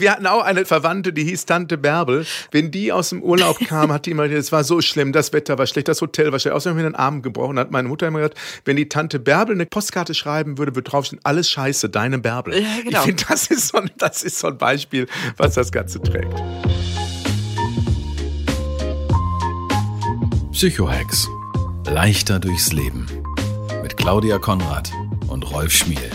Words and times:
Wir 0.00 0.12
hatten 0.12 0.26
auch 0.26 0.42
eine 0.42 0.64
Verwandte, 0.64 1.12
die 1.12 1.24
hieß 1.24 1.44
Tante 1.46 1.76
Bärbel. 1.78 2.24
Wenn 2.50 2.70
die 2.70 2.90
aus 2.92 3.10
dem 3.10 3.22
Urlaub 3.22 3.58
kam, 3.68 3.92
hat 3.92 4.06
die 4.06 4.12
immer 4.12 4.24
gesagt, 4.28 4.44
es 4.44 4.52
war 4.52 4.64
so 4.64 4.80
schlimm, 4.80 5.12
das 5.12 5.32
Wetter 5.32 5.58
war 5.58 5.66
schlecht, 5.66 5.88
das 5.88 6.00
Hotel 6.00 6.32
war 6.32 6.38
schlecht. 6.38 6.54
Außerdem 6.56 6.78
haben 6.78 6.84
wir 6.84 6.90
den 6.90 6.96
Arm 6.96 7.22
gebrochen. 7.22 7.58
Hat 7.58 7.70
meine 7.70 7.88
Mutter 7.88 8.08
immer 8.08 8.20
gesagt, 8.20 8.38
wenn 8.64 8.76
die 8.76 8.88
Tante 8.88 9.18
Bärbel 9.18 9.54
eine 9.54 9.66
Postkarte 9.66 10.14
schreiben 10.14 10.56
würde, 10.58 10.74
würde 10.74 10.90
draufstehen, 10.90 11.20
alles 11.24 11.50
scheiße, 11.50 11.90
deine 11.90 12.18
Bärbel. 12.18 12.54
Ja, 12.54 12.66
genau. 12.82 12.98
Ich 13.00 13.04
finde, 13.04 13.24
das, 13.28 13.46
ist 13.48 13.68
so 13.68 13.78
ein- 13.78 13.90
das 13.98 14.22
ist 14.22 14.38
so 14.38 14.48
ein 14.48 14.56
Beispiel, 14.58 15.06
was 15.36 15.54
das 15.54 15.70
Ganze 15.70 16.00
trägt. 16.00 16.32
Psychohex. 20.52 21.28
Leichter 21.86 22.38
durchs 22.38 22.72
Leben. 22.72 23.06
Mit 23.82 23.96
Claudia 23.96 24.38
Konrad 24.38 24.90
und 25.28 25.50
Rolf 25.50 25.72
Schmiel. 25.72 26.10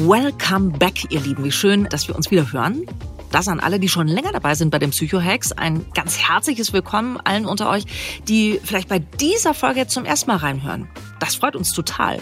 Welcome 0.00 0.76
back, 0.78 1.10
ihr 1.10 1.20
Lieben. 1.20 1.42
Wie 1.42 1.50
schön, 1.50 1.84
dass 1.84 2.06
wir 2.06 2.14
uns 2.14 2.30
wieder 2.30 2.52
hören. 2.52 2.84
Das 3.32 3.48
an 3.48 3.60
alle, 3.60 3.80
die 3.80 3.88
schon 3.88 4.08
länger 4.08 4.30
dabei 4.30 4.54
sind 4.54 4.70
bei 4.70 4.78
den 4.78 4.90
Psychohacks. 4.90 5.52
Ein 5.52 5.86
ganz 5.94 6.18
herzliches 6.18 6.74
Willkommen 6.74 7.18
allen 7.24 7.46
unter 7.46 7.70
euch, 7.70 7.84
die 8.28 8.60
vielleicht 8.62 8.90
bei 8.90 8.98
dieser 8.98 9.54
Folge 9.54 9.80
jetzt 9.80 9.94
zum 9.94 10.04
ersten 10.04 10.30
Mal 10.30 10.36
reinhören. 10.36 10.86
Das 11.18 11.36
freut 11.36 11.56
uns 11.56 11.72
total. 11.72 12.20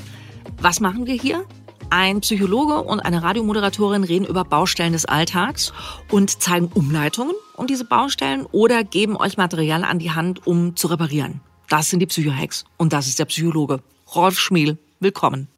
Was 0.61 0.79
machen 0.79 1.07
wir 1.07 1.15
hier? 1.15 1.47
Ein 1.91 2.21
Psychologe 2.21 2.81
und 2.81 3.01
eine 3.01 3.25
Radiomoderatorin 3.25 4.05
reden 4.05 4.25
über 4.25 4.45
Baustellen 4.45 4.93
des 4.93 5.05
Alltags 5.05 5.73
und 6.13 6.41
zeigen 6.41 6.69
Umleitungen 6.69 7.35
um 7.57 7.67
diese 7.67 7.85
Baustellen 7.85 8.47
oder 8.53 8.85
geben 8.85 9.17
euch 9.17 9.37
Material 9.37 9.83
an 9.83 9.99
die 9.99 10.13
Hand, 10.13 10.47
um 10.47 10.77
zu 10.77 10.87
reparieren. 10.87 11.41
Das 11.69 11.91
sind 11.91 11.99
die 11.99 12.07
Psychohacks 12.07 12.67
und 12.77 12.93
das 12.93 13.09
ist 13.09 13.19
der 13.19 13.25
Psychologe 13.25 13.83
Rolf 14.15 14.39
Schmiel. 14.39 14.79
Willkommen. 15.01 15.49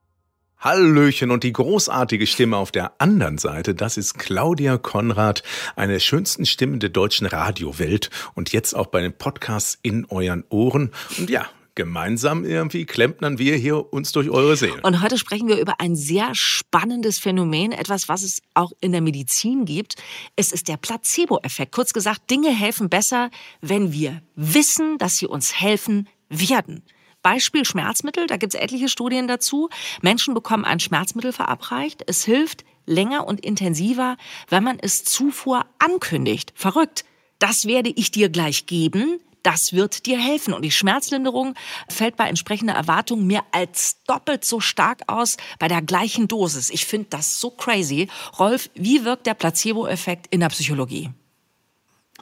Hallöchen 0.66 1.30
und 1.30 1.44
die 1.44 1.52
großartige 1.52 2.26
Stimme 2.26 2.56
auf 2.56 2.72
der 2.72 3.00
anderen 3.00 3.38
Seite, 3.38 3.72
das 3.72 3.96
ist 3.96 4.18
Claudia 4.18 4.78
Konrad, 4.78 5.44
eine 5.76 5.92
der 5.92 6.00
schönsten 6.00 6.44
Stimmen 6.44 6.80
der 6.80 6.90
deutschen 6.90 7.28
Radiowelt 7.28 8.10
und 8.34 8.52
jetzt 8.52 8.74
auch 8.74 8.86
bei 8.86 9.00
den 9.00 9.16
Podcasts 9.16 9.78
in 9.82 10.06
euren 10.06 10.42
Ohren. 10.48 10.90
Und 11.18 11.30
ja, 11.30 11.48
gemeinsam 11.76 12.44
irgendwie 12.44 12.84
klempnern 12.84 13.38
wir 13.38 13.54
hier 13.54 13.92
uns 13.92 14.10
durch 14.10 14.28
eure 14.28 14.56
Seelen. 14.56 14.80
Und 14.80 15.02
heute 15.02 15.18
sprechen 15.18 15.46
wir 15.46 15.60
über 15.60 15.74
ein 15.78 15.94
sehr 15.94 16.30
spannendes 16.32 17.20
Phänomen, 17.20 17.70
etwas, 17.70 18.08
was 18.08 18.24
es 18.24 18.42
auch 18.54 18.72
in 18.80 18.90
der 18.90 19.02
Medizin 19.02 19.66
gibt. 19.66 19.94
Es 20.34 20.50
ist 20.50 20.66
der 20.66 20.78
Placebo-Effekt. 20.78 21.70
Kurz 21.70 21.92
gesagt, 21.92 22.28
Dinge 22.28 22.50
helfen 22.50 22.88
besser, 22.88 23.30
wenn 23.60 23.92
wir 23.92 24.20
wissen, 24.34 24.98
dass 24.98 25.16
sie 25.16 25.28
uns 25.28 25.60
helfen 25.60 26.08
werden. 26.28 26.82
Beispiel 27.26 27.64
Schmerzmittel, 27.64 28.28
da 28.28 28.36
gibt 28.36 28.54
es 28.54 28.60
etliche 28.60 28.88
Studien 28.88 29.26
dazu. 29.26 29.68
Menschen 30.00 30.32
bekommen 30.32 30.64
ein 30.64 30.78
Schmerzmittel 30.78 31.32
verabreicht. 31.32 32.04
Es 32.06 32.24
hilft 32.24 32.64
länger 32.84 33.26
und 33.26 33.40
intensiver, 33.40 34.16
wenn 34.48 34.62
man 34.62 34.78
es 34.80 35.02
zuvor 35.02 35.66
ankündigt. 35.80 36.52
Verrückt. 36.54 37.04
Das 37.40 37.66
werde 37.66 37.90
ich 37.90 38.12
dir 38.12 38.28
gleich 38.28 38.66
geben. 38.66 39.18
Das 39.42 39.72
wird 39.72 40.06
dir 40.06 40.20
helfen. 40.20 40.54
Und 40.54 40.62
die 40.62 40.70
Schmerzlinderung 40.70 41.54
fällt 41.88 42.14
bei 42.14 42.28
entsprechender 42.28 42.74
Erwartung 42.74 43.26
mehr 43.26 43.42
als 43.50 44.04
doppelt 44.04 44.44
so 44.44 44.60
stark 44.60 45.02
aus 45.08 45.36
bei 45.58 45.66
der 45.66 45.82
gleichen 45.82 46.28
Dosis. 46.28 46.70
Ich 46.70 46.86
finde 46.86 47.08
das 47.10 47.40
so 47.40 47.50
crazy. 47.50 48.06
Rolf, 48.38 48.70
wie 48.74 49.04
wirkt 49.04 49.26
der 49.26 49.34
Placebo-Effekt 49.34 50.28
in 50.30 50.38
der 50.38 50.50
Psychologie? 50.50 51.10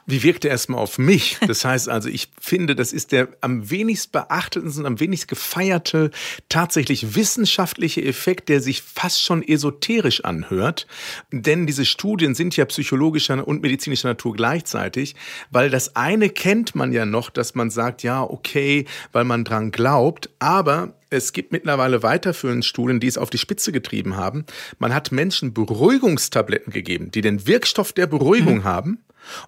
Wie 0.07 0.21
wirkt 0.21 0.45
er 0.45 0.51
erstmal 0.51 0.79
auf 0.79 0.97
mich? 0.97 1.37
Das 1.47 1.65
heißt 1.65 1.89
also, 1.89 2.09
ich 2.09 2.29
finde, 2.39 2.75
das 2.75 2.93
ist 2.93 3.11
der 3.11 3.29
am 3.41 3.69
wenigst 3.69 4.11
beachteten 4.11 4.71
und 4.71 4.85
am 4.85 4.99
wenigst 4.99 5.27
gefeierte 5.27 6.11
tatsächlich 6.49 7.15
wissenschaftliche 7.15 8.03
Effekt, 8.03 8.49
der 8.49 8.61
sich 8.61 8.81
fast 8.81 9.23
schon 9.23 9.41
esoterisch 9.41 10.23
anhört. 10.23 10.85
Denn 11.31 11.65
diese 11.65 11.85
Studien 11.85 12.35
sind 12.35 12.55
ja 12.55 12.65
psychologischer 12.65 13.47
und 13.47 13.61
medizinischer 13.61 14.09
Natur 14.09 14.33
gleichzeitig, 14.33 15.15
weil 15.49 15.69
das 15.69 15.95
eine 15.95 16.29
kennt 16.29 16.75
man 16.75 16.91
ja 16.91 17.05
noch, 17.05 17.29
dass 17.29 17.55
man 17.55 17.69
sagt, 17.69 18.03
ja, 18.03 18.23
okay, 18.23 18.85
weil 19.11 19.23
man 19.23 19.43
dran 19.43 19.71
glaubt, 19.71 20.29
aber 20.39 20.93
es 21.15 21.33
gibt 21.33 21.51
mittlerweile 21.51 22.03
weiterführende 22.03 22.65
Studien, 22.65 22.99
die 22.99 23.07
es 23.07 23.17
auf 23.17 23.29
die 23.29 23.37
Spitze 23.37 23.71
getrieben 23.71 24.15
haben. 24.15 24.45
Man 24.79 24.93
hat 24.93 25.11
Menschen 25.11 25.53
Beruhigungstabletten 25.53 26.71
gegeben, 26.71 27.11
die 27.11 27.21
den 27.21 27.47
Wirkstoff 27.47 27.93
der 27.93 28.07
Beruhigung 28.07 28.63
haben 28.63 28.99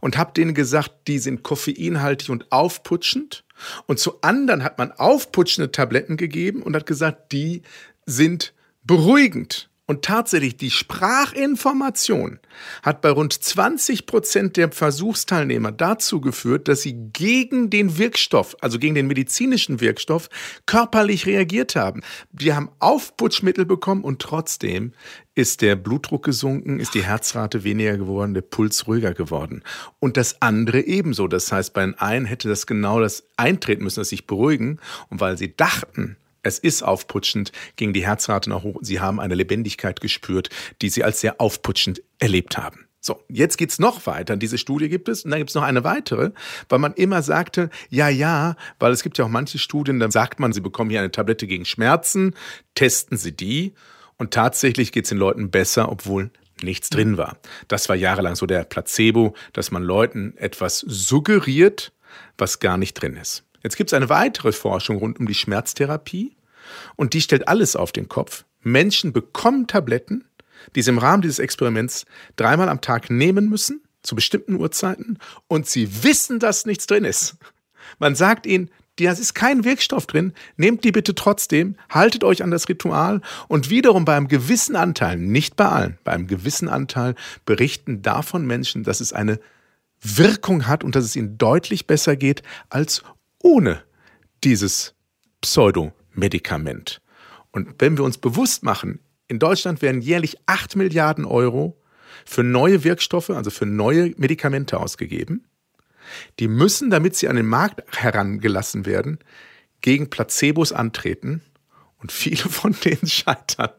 und 0.01 0.17
habe 0.17 0.33
denen 0.33 0.53
gesagt, 0.53 0.91
die 1.07 1.19
sind 1.19 1.43
koffeinhaltig 1.43 2.29
und 2.29 2.51
aufputschend. 2.51 3.43
Und 3.85 3.99
zu 3.99 4.21
anderen 4.21 4.63
hat 4.63 4.77
man 4.77 4.91
aufputschende 4.91 5.71
Tabletten 5.71 6.17
gegeben 6.17 6.61
und 6.61 6.75
hat 6.75 6.85
gesagt, 6.85 7.31
die 7.31 7.63
sind 8.05 8.53
beruhigend. 8.83 9.69
Und 9.89 10.03
tatsächlich, 10.03 10.57
die 10.57 10.69
Sprachinformation 10.69 12.39
hat 12.83 13.01
bei 13.01 13.09
rund 13.09 13.31
20 13.31 14.05
Prozent 14.05 14.57
der 14.57 14.69
Versuchsteilnehmer 14.69 15.71
dazu 15.71 16.19
geführt, 16.19 16.67
dass 16.67 16.81
sie 16.81 16.93
gegen 17.13 17.69
den 17.69 17.97
Wirkstoff, 17.97 18.57
also 18.59 18.79
gegen 18.79 18.95
den 18.95 19.07
medizinischen 19.07 19.79
Wirkstoff, 19.79 20.29
körperlich 20.65 21.25
reagiert 21.25 21.77
haben. 21.77 22.01
Die 22.33 22.53
haben 22.53 22.69
Aufputschmittel 22.79 23.65
bekommen 23.65 24.03
und 24.03 24.21
trotzdem 24.21 24.91
ist 25.35 25.61
der 25.61 25.77
Blutdruck 25.77 26.25
gesunken, 26.25 26.81
ist 26.81 26.93
die 26.93 27.05
Herzrate 27.05 27.63
weniger 27.63 27.95
geworden, 27.97 28.33
der 28.33 28.41
Puls 28.41 28.87
ruhiger 28.87 29.13
geworden. 29.13 29.63
Und 29.99 30.17
das 30.17 30.41
andere 30.41 30.81
ebenso. 30.81 31.29
Das 31.29 31.49
heißt, 31.53 31.73
bei 31.73 31.85
den 31.85 31.95
einen 31.95 32.25
hätte 32.25 32.49
das 32.49 32.67
genau 32.67 32.99
das 32.99 33.23
eintreten 33.37 33.85
müssen, 33.85 34.01
dass 34.01 34.09
sie 34.09 34.17
sich 34.17 34.27
beruhigen. 34.27 34.81
Und 35.09 35.21
weil 35.21 35.37
sie 35.37 35.55
dachten, 35.55 36.17
es 36.47 36.59
ist 36.59 36.83
aufputschend, 36.83 37.51
ging 37.75 37.93
die 37.93 38.05
Herzrate 38.05 38.49
nach 38.49 38.63
hoch. 38.63 38.79
Sie 38.81 38.99
haben 38.99 39.19
eine 39.19 39.35
Lebendigkeit 39.35 40.01
gespürt, 40.01 40.49
die 40.81 40.89
sie 40.89 41.03
als 41.03 41.21
sehr 41.21 41.39
aufputschend 41.39 42.01
erlebt 42.19 42.57
haben. 42.57 42.87
So, 42.99 43.23
jetzt 43.29 43.57
geht's 43.57 43.79
noch 43.79 44.05
weiter. 44.05 44.35
Diese 44.35 44.57
Studie 44.57 44.89
gibt 44.89 45.07
es 45.07 45.23
und 45.23 45.31
dann 45.31 45.39
gibt's 45.39 45.55
noch 45.55 45.63
eine 45.63 45.83
weitere, 45.83 46.31
weil 46.67 46.79
man 46.79 46.93
immer 46.93 47.21
sagte, 47.21 47.69
ja, 47.89 48.09
ja, 48.09 48.55
weil 48.79 48.91
es 48.91 49.03
gibt 49.03 49.17
ja 49.17 49.25
auch 49.25 49.29
manche 49.29 49.59
Studien, 49.59 49.99
da 49.99 50.11
sagt 50.11 50.39
man, 50.39 50.51
sie 50.51 50.61
bekommen 50.61 50.89
hier 50.89 50.99
eine 50.99 51.11
Tablette 51.11 51.47
gegen 51.47 51.63
Schmerzen, 51.63 52.35
testen 52.75 53.17
sie 53.17 53.31
die 53.31 53.73
und 54.17 54.31
tatsächlich 54.31 54.91
geht's 54.91 55.09
den 55.09 55.17
Leuten 55.17 55.51
besser, 55.51 55.89
obwohl 55.89 56.31
nichts 56.61 56.89
drin 56.89 57.17
war. 57.17 57.37
Das 57.67 57.87
war 57.87 57.95
jahrelang 57.95 58.35
so 58.35 58.45
der 58.45 58.63
Placebo, 58.63 59.35
dass 59.53 59.71
man 59.71 59.83
Leuten 59.83 60.35
etwas 60.37 60.79
suggeriert, 60.79 61.93
was 62.37 62.59
gar 62.59 62.77
nicht 62.77 62.95
drin 62.95 63.15
ist. 63.15 63.43
Jetzt 63.63 63.77
gibt 63.77 63.89
es 63.89 63.93
eine 63.93 64.09
weitere 64.09 64.51
Forschung 64.51 64.97
rund 64.97 65.19
um 65.19 65.27
die 65.27 65.33
Schmerztherapie 65.33 66.36
und 66.95 67.13
die 67.13 67.21
stellt 67.21 67.47
alles 67.47 67.75
auf 67.75 67.91
den 67.91 68.07
Kopf. 68.07 68.45
Menschen 68.61 69.13
bekommen 69.13 69.67
Tabletten, 69.67 70.25
die 70.75 70.81
sie 70.81 70.89
im 70.89 70.97
Rahmen 70.97 71.21
dieses 71.21 71.39
Experiments 71.39 72.05
dreimal 72.35 72.69
am 72.69 72.81
Tag 72.81 73.09
nehmen 73.09 73.49
müssen, 73.49 73.81
zu 74.03 74.15
bestimmten 74.15 74.55
Uhrzeiten, 74.55 75.19
und 75.47 75.67
sie 75.67 76.03
wissen, 76.03 76.39
dass 76.39 76.65
nichts 76.65 76.87
drin 76.87 77.03
ist. 77.03 77.37
Man 77.99 78.15
sagt 78.15 78.45
ihnen, 78.45 78.69
da 78.99 79.11
ist 79.11 79.35
kein 79.35 79.63
Wirkstoff 79.63 80.07
drin, 80.07 80.33
nehmt 80.55 80.83
die 80.83 80.91
bitte 80.91 81.13
trotzdem, 81.13 81.75
haltet 81.89 82.23
euch 82.23 82.41
an 82.41 82.49
das 82.49 82.67
Ritual 82.67 83.21
und 83.47 83.69
wiederum 83.69 84.05
bei 84.05 84.15
einem 84.15 84.27
gewissen 84.27 84.75
Anteil, 84.75 85.17
nicht 85.17 85.55
bei 85.55 85.67
allen, 85.67 85.97
bei 86.03 86.13
einem 86.13 86.27
gewissen 86.27 86.67
Anteil 86.67 87.15
berichten 87.45 88.01
davon 88.01 88.45
Menschen, 88.45 88.83
dass 88.83 88.99
es 88.99 89.13
eine 89.13 89.39
Wirkung 90.01 90.67
hat 90.67 90.83
und 90.83 90.95
dass 90.95 91.03
es 91.03 91.15
ihnen 91.15 91.37
deutlich 91.37 91.85
besser 91.85 92.15
geht 92.15 92.41
als 92.69 93.03
ohne 93.41 93.83
dieses 94.43 94.95
Pseudomedikament. 96.17 97.01
Und 97.51 97.75
wenn 97.79 97.97
wir 97.97 98.03
uns 98.03 98.17
bewusst 98.17 98.63
machen, 98.63 98.99
in 99.27 99.39
Deutschland 99.39 99.81
werden 99.81 100.01
jährlich 100.01 100.37
8 100.45 100.75
Milliarden 100.75 101.25
Euro 101.25 101.77
für 102.25 102.43
neue 102.43 102.83
Wirkstoffe, 102.83 103.29
also 103.29 103.49
für 103.49 103.65
neue 103.65 104.13
Medikamente 104.17 104.79
ausgegeben. 104.79 105.45
Die 106.39 106.47
müssen, 106.47 106.89
damit 106.89 107.15
sie 107.15 107.27
an 107.27 107.35
den 107.35 107.45
Markt 107.47 107.81
herangelassen 107.97 108.85
werden, 108.85 109.19
gegen 109.81 110.09
Placebos 110.09 110.71
antreten. 110.71 111.41
Und 111.99 112.11
viele 112.11 112.37
von 112.49 112.75
denen 112.83 113.05
scheitern, 113.07 113.71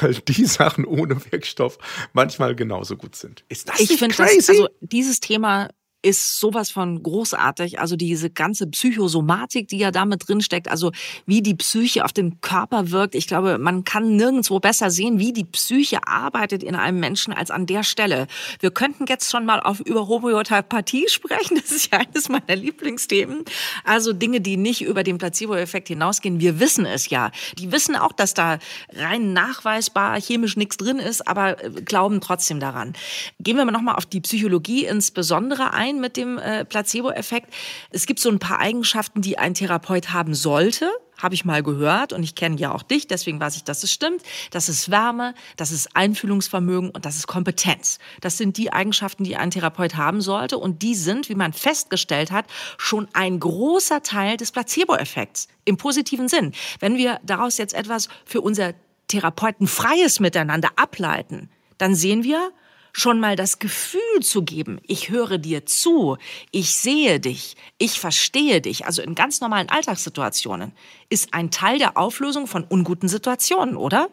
weil 0.00 0.14
die 0.14 0.44
Sachen 0.44 0.84
ohne 0.84 1.16
Wirkstoff 1.30 1.78
manchmal 2.12 2.54
genauso 2.54 2.96
gut 2.96 3.16
sind. 3.16 3.44
Ist 3.48 3.68
das 3.68 3.80
Ich 3.80 3.90
nicht 3.90 3.98
finde 3.98 4.14
das, 4.16 4.26
crazy? 4.28 4.50
also 4.50 4.68
dieses 4.80 5.20
Thema 5.20 5.68
ist 6.02 6.38
sowas 6.38 6.70
von 6.70 7.02
großartig. 7.02 7.80
Also 7.80 7.96
diese 7.96 8.30
ganze 8.30 8.68
Psychosomatik, 8.68 9.66
die 9.68 9.78
ja 9.78 9.90
damit 9.90 10.28
drinsteckt, 10.28 10.68
also 10.68 10.92
wie 11.26 11.42
die 11.42 11.56
Psyche 11.56 12.04
auf 12.04 12.12
den 12.12 12.40
Körper 12.40 12.92
wirkt. 12.92 13.16
Ich 13.16 13.26
glaube, 13.26 13.58
man 13.58 13.82
kann 13.82 14.14
nirgendwo 14.14 14.60
besser 14.60 14.90
sehen, 14.90 15.18
wie 15.18 15.32
die 15.32 15.44
Psyche 15.44 16.06
arbeitet 16.06 16.62
in 16.62 16.76
einem 16.76 17.00
Menschen 17.00 17.32
als 17.32 17.50
an 17.50 17.66
der 17.66 17.82
Stelle. 17.82 18.28
Wir 18.60 18.70
könnten 18.70 19.06
jetzt 19.08 19.30
schon 19.30 19.44
mal 19.44 19.60
auf, 19.60 19.80
über 19.80 20.06
Homöopathie 20.06 21.06
sprechen. 21.08 21.56
Das 21.56 21.72
ist 21.72 21.90
ja 21.92 21.98
eines 21.98 22.28
meiner 22.28 22.54
Lieblingsthemen. 22.54 23.44
Also 23.84 24.12
Dinge, 24.12 24.40
die 24.40 24.56
nicht 24.56 24.82
über 24.82 25.02
den 25.02 25.18
Placebo-Effekt 25.18 25.88
hinausgehen. 25.88 26.40
Wir 26.40 26.60
wissen 26.60 26.86
es 26.86 27.10
ja. 27.10 27.32
Die 27.58 27.72
wissen 27.72 27.96
auch, 27.96 28.12
dass 28.12 28.34
da 28.34 28.58
rein 28.94 29.32
nachweisbar 29.32 30.20
chemisch 30.20 30.56
nichts 30.56 30.76
drin 30.76 30.98
ist, 30.98 31.26
aber 31.26 31.62
äh, 31.62 31.70
glauben 31.70 32.20
trotzdem 32.20 32.60
daran. 32.60 32.92
Gehen 33.40 33.56
wir 33.56 33.64
mal 33.64 33.72
nochmal 33.72 33.96
auf 33.96 34.06
die 34.06 34.20
Psychologie 34.20 34.84
insbesondere 34.84 35.72
ein 35.72 35.87
ein 35.88 36.00
mit 36.00 36.16
dem 36.16 36.38
äh, 36.38 36.64
Placebo-Effekt. 36.64 37.52
Es 37.90 38.06
gibt 38.06 38.20
so 38.20 38.30
ein 38.30 38.38
paar 38.38 38.60
Eigenschaften, 38.60 39.22
die 39.22 39.38
ein 39.38 39.54
Therapeut 39.54 40.12
haben 40.12 40.34
sollte 40.34 40.90
habe 41.18 41.34
ich 41.34 41.44
mal 41.44 41.62
gehört 41.62 42.12
und 42.12 42.22
ich 42.22 42.34
kenne 42.34 42.56
ja 42.56 42.72
auch 42.72 42.82
dich, 42.82 43.06
deswegen 43.06 43.40
weiß 43.40 43.56
ich, 43.56 43.64
dass 43.64 43.82
es 43.82 43.92
stimmt. 43.92 44.22
Das 44.50 44.68
ist 44.68 44.90
Wärme, 44.90 45.34
das 45.56 45.72
ist 45.72 45.94
Einfühlungsvermögen 45.94 46.90
und 46.90 47.04
das 47.04 47.16
ist 47.16 47.26
Kompetenz. 47.26 47.98
Das 48.20 48.38
sind 48.38 48.56
die 48.56 48.72
Eigenschaften, 48.72 49.24
die 49.24 49.36
ein 49.36 49.50
Therapeut 49.50 49.96
haben 49.96 50.20
sollte 50.20 50.58
und 50.58 50.82
die 50.82 50.94
sind, 50.94 51.28
wie 51.28 51.34
man 51.34 51.52
festgestellt 51.52 52.30
hat, 52.30 52.46
schon 52.78 53.08
ein 53.12 53.40
großer 53.40 54.02
Teil 54.02 54.36
des 54.36 54.52
Placebo-Effekts 54.52 55.48
im 55.64 55.76
positiven 55.76 56.28
Sinn. 56.28 56.52
Wenn 56.80 56.96
wir 56.96 57.20
daraus 57.24 57.58
jetzt 57.58 57.74
etwas 57.74 58.08
für 58.24 58.40
unser 58.40 58.74
Therapeutenfreies 59.08 60.20
Miteinander 60.20 60.70
ableiten, 60.76 61.50
dann 61.78 61.94
sehen 61.94 62.22
wir, 62.22 62.52
schon 62.98 63.20
mal 63.20 63.36
das 63.36 63.58
Gefühl 63.58 64.20
zu 64.22 64.42
geben, 64.42 64.80
ich 64.86 65.10
höre 65.10 65.38
dir 65.38 65.66
zu, 65.66 66.16
ich 66.50 66.74
sehe 66.74 67.20
dich, 67.20 67.56
ich 67.78 68.00
verstehe 68.00 68.60
dich, 68.60 68.86
also 68.86 69.02
in 69.02 69.14
ganz 69.14 69.40
normalen 69.40 69.68
Alltagssituationen, 69.68 70.72
ist 71.08 71.34
ein 71.34 71.50
Teil 71.50 71.78
der 71.78 71.96
Auflösung 71.96 72.46
von 72.46 72.64
unguten 72.64 73.08
Situationen, 73.08 73.76
oder? 73.76 74.08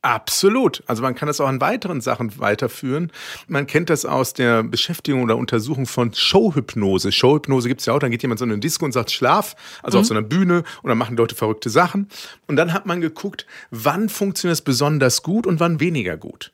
Absolut. 0.00 0.84
Also 0.86 1.02
man 1.02 1.16
kann 1.16 1.26
das 1.26 1.40
auch 1.40 1.48
an 1.48 1.60
weiteren 1.60 2.00
Sachen 2.00 2.38
weiterführen. 2.38 3.10
Man 3.48 3.66
kennt 3.66 3.90
das 3.90 4.04
aus 4.04 4.32
der 4.32 4.62
Beschäftigung 4.62 5.24
oder 5.24 5.36
Untersuchung 5.36 5.86
von 5.86 6.14
Showhypnose. 6.14 7.10
Showhypnose 7.10 7.66
gibt 7.66 7.80
es 7.80 7.86
ja 7.86 7.94
auch, 7.94 7.98
dann 7.98 8.12
geht 8.12 8.22
jemand 8.22 8.38
so 8.38 8.44
in 8.44 8.52
eine 8.52 8.60
Disco 8.60 8.84
und 8.84 8.92
sagt 8.92 9.10
Schlaf, 9.10 9.56
also 9.82 9.98
mhm. 9.98 10.00
auf 10.00 10.06
so 10.06 10.14
einer 10.14 10.22
Bühne 10.22 10.62
und 10.82 10.88
dann 10.88 10.98
machen 10.98 11.16
Leute 11.16 11.34
verrückte 11.34 11.68
Sachen. 11.68 12.08
Und 12.46 12.54
dann 12.54 12.72
hat 12.72 12.86
man 12.86 13.00
geguckt, 13.00 13.44
wann 13.70 14.08
funktioniert 14.08 14.54
es 14.54 14.62
besonders 14.62 15.24
gut 15.24 15.48
und 15.48 15.58
wann 15.58 15.80
weniger 15.80 16.16
gut. 16.16 16.52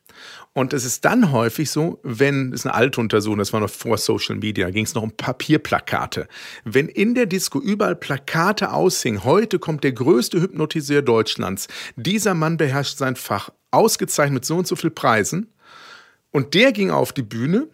Und 0.52 0.72
es 0.72 0.84
ist 0.84 1.04
dann 1.04 1.32
häufig 1.32 1.70
so, 1.70 1.98
wenn, 2.02 2.50
das 2.50 2.60
ist 2.60 2.66
eine 2.66 2.74
alte 2.74 3.00
Untersuchung, 3.00 3.38
das 3.38 3.52
war 3.52 3.60
noch 3.60 3.70
vor 3.70 3.98
Social 3.98 4.36
Media, 4.36 4.70
ging 4.70 4.84
es 4.84 4.94
noch 4.94 5.02
um 5.02 5.10
Papierplakate. 5.10 6.28
Wenn 6.64 6.88
in 6.88 7.14
der 7.14 7.26
Disco 7.26 7.60
überall 7.60 7.96
Plakate 7.96 8.72
aushingen, 8.72 9.24
heute 9.24 9.58
kommt 9.58 9.84
der 9.84 9.92
größte 9.92 10.40
Hypnotiseur 10.40 11.02
Deutschlands, 11.02 11.68
dieser 11.96 12.34
Mann 12.34 12.56
beherrscht 12.56 12.98
sein 12.98 13.16
Fach, 13.16 13.50
ausgezeichnet 13.70 14.34
mit 14.34 14.44
so 14.44 14.56
und 14.56 14.66
so 14.66 14.76
viel 14.76 14.90
Preisen, 14.90 15.52
und 16.30 16.54
der 16.54 16.72
ging 16.72 16.90
auf 16.90 17.12
die 17.12 17.22
Bühne, 17.22 17.68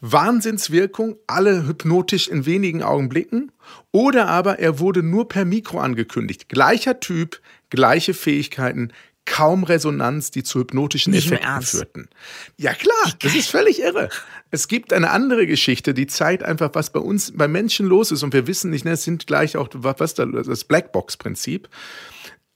Wahnsinnswirkung, 0.00 1.16
alle 1.26 1.66
hypnotisch 1.66 2.28
in 2.28 2.46
wenigen 2.46 2.82
Augenblicken, 2.82 3.52
oder 3.90 4.28
aber 4.28 4.58
er 4.58 4.78
wurde 4.78 5.02
nur 5.02 5.28
per 5.28 5.44
Mikro 5.44 5.80
angekündigt. 5.80 6.48
Gleicher 6.48 7.00
Typ, 7.00 7.40
gleiche 7.70 8.14
Fähigkeiten, 8.14 8.92
kaum 9.24 9.64
Resonanz, 9.64 10.30
die 10.30 10.42
zu 10.42 10.60
hypnotischen 10.60 11.12
Nicht 11.12 11.30
Effekten 11.30 11.62
führten. 11.62 12.08
Ja 12.56 12.74
klar, 12.74 13.12
das 13.20 13.34
ist 13.34 13.50
völlig 13.50 13.80
irre. 13.80 14.08
Es 14.50 14.68
gibt 14.68 14.92
eine 14.92 15.10
andere 15.10 15.46
Geschichte, 15.46 15.94
die 15.94 16.06
zeigt 16.06 16.42
einfach, 16.42 16.70
was 16.74 16.90
bei 16.90 17.00
uns, 17.00 17.32
bei 17.36 17.48
Menschen 17.48 17.86
los 17.86 18.10
ist. 18.10 18.22
Und 18.22 18.32
wir 18.32 18.46
wissen 18.46 18.70
nicht, 18.70 18.84
ne, 18.84 18.92
es 18.92 19.04
sind 19.04 19.26
gleich 19.26 19.56
auch, 19.56 19.68
was 19.72 20.14
da, 20.14 20.26
das 20.26 20.64
Blackbox-Prinzip. 20.64 21.68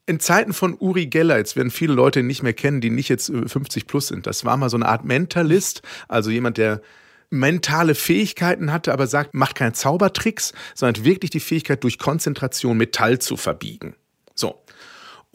In 0.06 0.20
Zeiten 0.20 0.52
von 0.52 0.76
Uri 0.78 1.06
Geller, 1.06 1.38
jetzt 1.38 1.56
werden 1.56 1.70
viele 1.70 1.92
Leute 1.92 2.22
nicht 2.22 2.42
mehr 2.42 2.52
kennen, 2.52 2.80
die 2.80 2.90
nicht 2.90 3.08
jetzt 3.08 3.26
50 3.26 3.86
plus 3.86 4.08
sind. 4.08 4.26
Das 4.26 4.44
war 4.44 4.56
mal 4.56 4.70
so 4.70 4.76
eine 4.76 4.86
Art 4.86 5.04
Mentalist, 5.04 5.82
also 6.08 6.30
jemand, 6.30 6.58
der 6.58 6.80
mentale 7.30 7.94
Fähigkeiten 7.94 8.72
hatte, 8.72 8.92
aber 8.92 9.06
sagt, 9.06 9.34
macht 9.34 9.56
keine 9.56 9.72
Zaubertricks, 9.72 10.52
sondern 10.74 11.04
wirklich 11.04 11.30
die 11.30 11.40
Fähigkeit, 11.40 11.82
durch 11.82 11.98
Konzentration 11.98 12.76
Metall 12.76 13.18
zu 13.18 13.36
verbiegen. 13.36 13.96
So. 14.34 14.62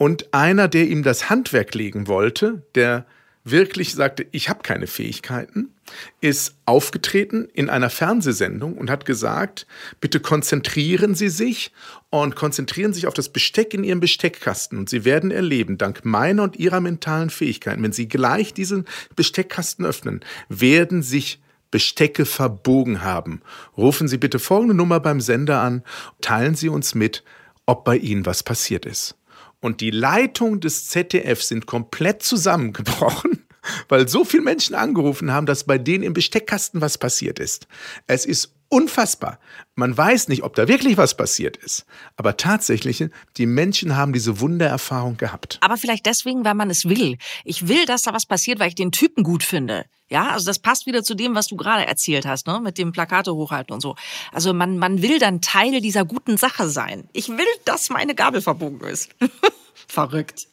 Und 0.02 0.34
einer, 0.34 0.66
der 0.66 0.88
ihm 0.88 1.04
das 1.04 1.30
Handwerk 1.30 1.76
legen 1.76 2.08
wollte, 2.08 2.66
der 2.74 3.06
wirklich 3.44 3.94
sagte, 3.94 4.26
ich 4.32 4.48
habe 4.48 4.64
keine 4.64 4.88
Fähigkeiten, 4.88 5.72
ist 6.20 6.56
aufgetreten 6.66 7.46
in 7.54 7.70
einer 7.70 7.88
Fernsehsendung 7.88 8.76
und 8.76 8.90
hat 8.90 9.06
gesagt, 9.06 9.64
bitte 10.00 10.18
konzentrieren 10.18 11.14
Sie 11.14 11.28
sich 11.28 11.70
und 12.10 12.34
konzentrieren 12.34 12.92
sich 12.92 13.06
auf 13.06 13.14
das 13.14 13.28
Besteck 13.28 13.74
in 13.74 13.84
Ihrem 13.84 14.00
Besteckkasten 14.00 14.76
und 14.76 14.88
Sie 14.88 15.04
werden 15.04 15.30
erleben, 15.30 15.78
dank 15.78 16.04
meiner 16.04 16.42
und 16.42 16.56
Ihrer 16.56 16.80
mentalen 16.80 17.30
Fähigkeiten, 17.30 17.84
wenn 17.84 17.92
Sie 17.92 18.08
gleich 18.08 18.52
diesen 18.52 18.86
Besteckkasten 19.14 19.86
öffnen, 19.86 20.24
werden 20.48 21.04
sich 21.04 21.40
Bestecke 21.70 22.24
verbogen 22.24 23.04
haben. 23.04 23.40
Rufen 23.76 24.08
Sie 24.08 24.18
bitte 24.18 24.40
folgende 24.40 24.74
Nummer 24.74 24.98
beim 24.98 25.20
Sender 25.20 25.60
an, 25.60 25.84
teilen 26.20 26.56
Sie 26.56 26.70
uns 26.70 26.96
mit, 26.96 27.22
ob 27.66 27.84
bei 27.84 27.96
Ihnen 27.96 28.26
was 28.26 28.42
passiert 28.42 28.84
ist 28.84 29.14
und 29.62 29.80
die 29.80 29.92
Leitung 29.92 30.60
des 30.60 30.88
ZDF 30.88 31.40
sind 31.42 31.66
komplett 31.66 32.22
zusammengebrochen, 32.22 33.46
weil 33.88 34.08
so 34.08 34.24
viele 34.24 34.42
Menschen 34.42 34.74
angerufen 34.74 35.32
haben, 35.32 35.46
dass 35.46 35.64
bei 35.64 35.78
denen 35.78 36.04
im 36.04 36.12
Besteckkasten 36.12 36.80
was 36.80 36.98
passiert 36.98 37.38
ist. 37.38 37.68
Es 38.06 38.26
ist 38.26 38.54
unfassbar. 38.72 39.38
Man 39.74 39.96
weiß 39.96 40.28
nicht, 40.28 40.42
ob 40.42 40.56
da 40.56 40.66
wirklich 40.66 40.96
was 40.96 41.16
passiert 41.16 41.56
ist. 41.58 41.84
Aber 42.16 42.36
tatsächlich, 42.36 43.04
die 43.36 43.46
Menschen 43.46 43.96
haben 43.96 44.12
diese 44.12 44.40
Wundererfahrung 44.40 45.18
gehabt. 45.18 45.58
Aber 45.60 45.76
vielleicht 45.76 46.06
deswegen, 46.06 46.44
weil 46.44 46.54
man 46.54 46.70
es 46.70 46.88
will. 46.88 47.18
Ich 47.44 47.68
will, 47.68 47.84
dass 47.86 48.02
da 48.02 48.14
was 48.14 48.26
passiert, 48.26 48.58
weil 48.58 48.68
ich 48.68 48.74
den 48.74 48.90
Typen 48.90 49.24
gut 49.24 49.42
finde. 49.42 49.84
Ja, 50.08 50.30
also 50.30 50.46
das 50.46 50.58
passt 50.58 50.86
wieder 50.86 51.02
zu 51.02 51.14
dem, 51.14 51.34
was 51.34 51.46
du 51.46 51.56
gerade 51.56 51.86
erzählt 51.86 52.26
hast, 52.26 52.46
ne, 52.46 52.60
mit 52.60 52.76
dem 52.78 52.92
Plakate 52.92 53.34
hochhalten 53.34 53.74
und 53.74 53.80
so. 53.80 53.94
Also 54.30 54.52
man, 54.52 54.78
man 54.78 55.00
will 55.02 55.18
dann 55.18 55.40
Teil 55.40 55.80
dieser 55.80 56.04
guten 56.04 56.36
Sache 56.36 56.68
sein. 56.68 57.08
Ich 57.12 57.28
will, 57.28 57.46
dass 57.64 57.90
meine 57.90 58.14
Gabel 58.14 58.42
verbogen 58.42 58.86
ist. 58.88 59.10
Verrückt. 59.88 60.48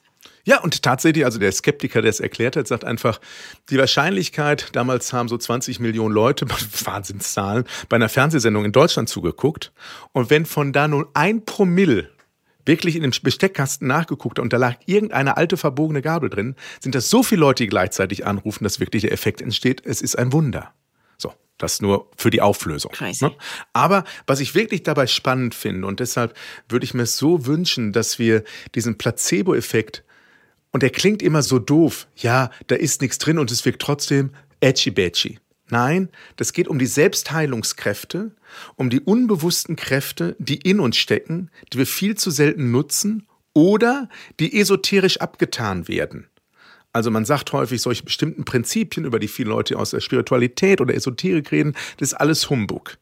Ja, 0.46 0.62
und 0.62 0.82
tatsächlich, 0.82 1.26
also 1.26 1.40
der 1.40 1.52
Skeptiker, 1.52 2.02
der 2.02 2.10
es 2.10 2.20
erklärt 2.20 2.56
hat, 2.56 2.68
sagt 2.68 2.86
einfach, 2.86 3.20
die 3.70 3.78
Wahrscheinlichkeit, 3.78 4.70
damals 4.74 5.14
haben 5.14 5.28
so 5.28 5.38
20 5.38 5.80
Millionen 5.80 6.14
Leute, 6.14 6.46
Wahnsinnszahlen, 6.86 7.66
bei 7.88 7.96
einer 7.96 8.10
Fernsehsendung 8.10 8.66
in 8.66 8.72
Deutschland 8.72 9.10
zugeguckt. 9.10 9.72
Und 10.12 10.30
wenn 10.30 10.46
von 10.46 10.74
da 10.74 10.88
nur 10.88 11.10
ein 11.14 11.46
Promille 11.46 12.10
wirklich 12.66 12.96
in 12.96 13.02
dem 13.02 13.12
Besteckkasten 13.24 13.88
nachgeguckt 13.88 14.38
hat 14.38 14.44
und 14.44 14.54
da 14.54 14.58
lag 14.58 14.76
irgendeine 14.86 15.38
alte 15.38 15.58
verbogene 15.58 16.02
Gabel 16.02 16.30
drin, 16.30 16.56
sind 16.80 16.94
das 16.94 17.10
so 17.10 17.24
viele 17.24 17.42
Leute, 17.42 17.64
die 17.64 17.70
gleichzeitig 17.70 18.26
anrufen, 18.26 18.64
dass 18.64 18.80
wirklich 18.80 19.02
der 19.02 19.12
Effekt 19.12 19.42
entsteht. 19.42 19.82
Es 19.86 20.02
ist 20.02 20.18
ein 20.18 20.32
Wunder. 20.32 20.74
So, 21.18 21.34
das 21.58 21.82
nur 21.82 22.10
für 22.16 22.30
die 22.30 22.42
Auflösung. 22.42 22.92
Ne? 23.32 23.36
Aber 23.74 24.04
was 24.28 24.40
ich 24.40 24.56
wirklich 24.56 24.84
dabei 24.84 25.08
spannend 25.08 25.56
finde 25.56 25.88
und 25.88 26.00
deshalb 26.00 26.36
würde 26.70 26.84
ich 26.84 26.94
mir 26.94 27.08
so 27.08 27.46
wünschen, 27.46 27.92
dass 27.92 28.20
wir 28.20 28.44
diesen 28.76 28.98
Placebo-Effekt 28.98 30.04
und 30.72 30.84
der 30.84 30.90
klingt 30.90 31.22
immer 31.22 31.42
so 31.42 31.60
doof. 31.60 32.08
Ja, 32.16 32.52
da 32.68 32.76
ist 32.76 33.02
nichts 33.02 33.18
drin 33.18 33.40
und 33.40 33.52
es 33.52 33.66
wirkt 33.66 33.82
trotzdem 33.82 34.32
edgy-badgy. 34.62 35.40
Nein, 35.70 36.10
das 36.36 36.54
geht 36.54 36.68
um 36.68 36.80
die 36.80 36.88
Selbstheilungskräfte, 36.88 38.32
um 38.76 38.90
die 38.90 39.02
unbewussten 39.02 39.76
Kräfte, 39.76 40.36
die 40.40 40.58
in 40.58 40.80
uns 40.80 40.98
stecken, 40.98 41.52
die 41.72 41.78
wir 41.78 41.86
viel 41.86 42.16
zu 42.16 42.32
selten 42.32 42.72
nutzen 42.72 43.28
oder 43.54 44.10
die 44.40 44.60
esoterisch 44.60 45.18
abgetan 45.18 45.88
werden. 45.88 46.28
Also 46.92 47.12
man 47.12 47.24
sagt 47.24 47.54
häufig 47.54 47.82
solche 47.82 48.04
bestimmten 48.04 48.46
Prinzipien, 48.46 49.06
über 49.06 49.20
die 49.20 49.28
viele 49.28 49.50
Leute 49.50 49.78
aus 49.78 49.92
der 49.92 50.00
Spiritualität 50.00 50.82
oder 50.82 50.96
Esoterik 50.96 51.52
reden, 51.52 51.76
das 51.98 52.10
ist 52.10 52.14
alles 52.16 52.50
Humbug. 52.50 52.98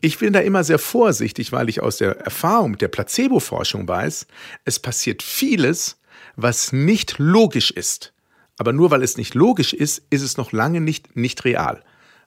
Ich 0.00 0.18
bin 0.18 0.32
da 0.32 0.40
immer 0.40 0.64
sehr 0.64 0.78
vorsichtig, 0.78 1.52
weil 1.52 1.68
ich 1.68 1.82
aus 1.82 1.98
der 1.98 2.18
Erfahrung 2.20 2.72
mit 2.72 2.82
der 2.82 2.88
Placebo-Forschung 2.88 3.86
weiß, 3.86 4.26
es 4.64 4.78
passiert 4.78 5.22
vieles, 5.22 5.98
was 6.36 6.72
nicht 6.72 7.18
logisch 7.18 7.70
ist. 7.70 8.12
Aber 8.56 8.72
nur 8.72 8.90
weil 8.90 9.02
es 9.02 9.16
nicht 9.16 9.34
logisch 9.34 9.72
ist, 9.72 10.02
ist 10.10 10.22
es 10.22 10.36
noch 10.36 10.52
lange 10.52 10.80
nicht 10.80 11.16
nicht 11.16 11.44
real. 11.44 11.82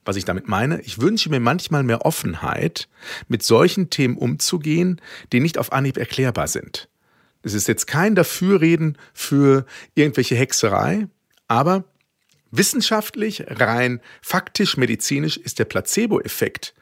Was 0.05 0.15
ich 0.15 0.25
damit 0.25 0.47
meine, 0.47 0.81
ich 0.81 1.01
wünsche 1.01 1.29
mir 1.29 1.39
manchmal 1.39 1.83
mehr 1.83 2.05
Offenheit, 2.05 2.87
mit 3.27 3.43
solchen 3.43 3.89
Themen 3.89 4.17
umzugehen, 4.17 5.01
die 5.33 5.39
nicht 5.39 5.57
auf 5.57 5.73
Anhieb 5.73 5.97
erklärbar 5.97 6.47
sind. 6.47 6.89
Es 7.43 7.53
ist 7.53 7.67
jetzt 7.67 7.87
kein 7.87 8.15
Dafürreden 8.15 8.97
für 9.13 9.65
irgendwelche 9.95 10.35
Hexerei, 10.35 11.07
aber 11.47 11.85
wissenschaftlich, 12.51 13.43
rein 13.47 14.01
faktisch, 14.21 14.77
medizinisch 14.77 15.37
ist 15.37 15.59
der 15.59 15.65
Placebo-Effekt 15.65 16.73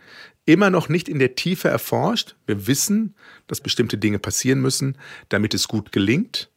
immer 0.45 0.69
noch 0.69 0.89
nicht 0.89 1.09
in 1.09 1.17
der 1.17 1.35
Tiefe 1.35 1.67
erforscht. 1.67 2.35
Wir 2.45 2.67
wissen, 2.67 3.15
dass 3.47 3.61
bestimmte 3.61 3.97
Dinge 3.97 4.19
passieren 4.19 4.61
müssen, 4.61 4.97
damit 5.29 5.55
es 5.55 5.67
gut 5.67 5.91
gelingt 5.91 6.49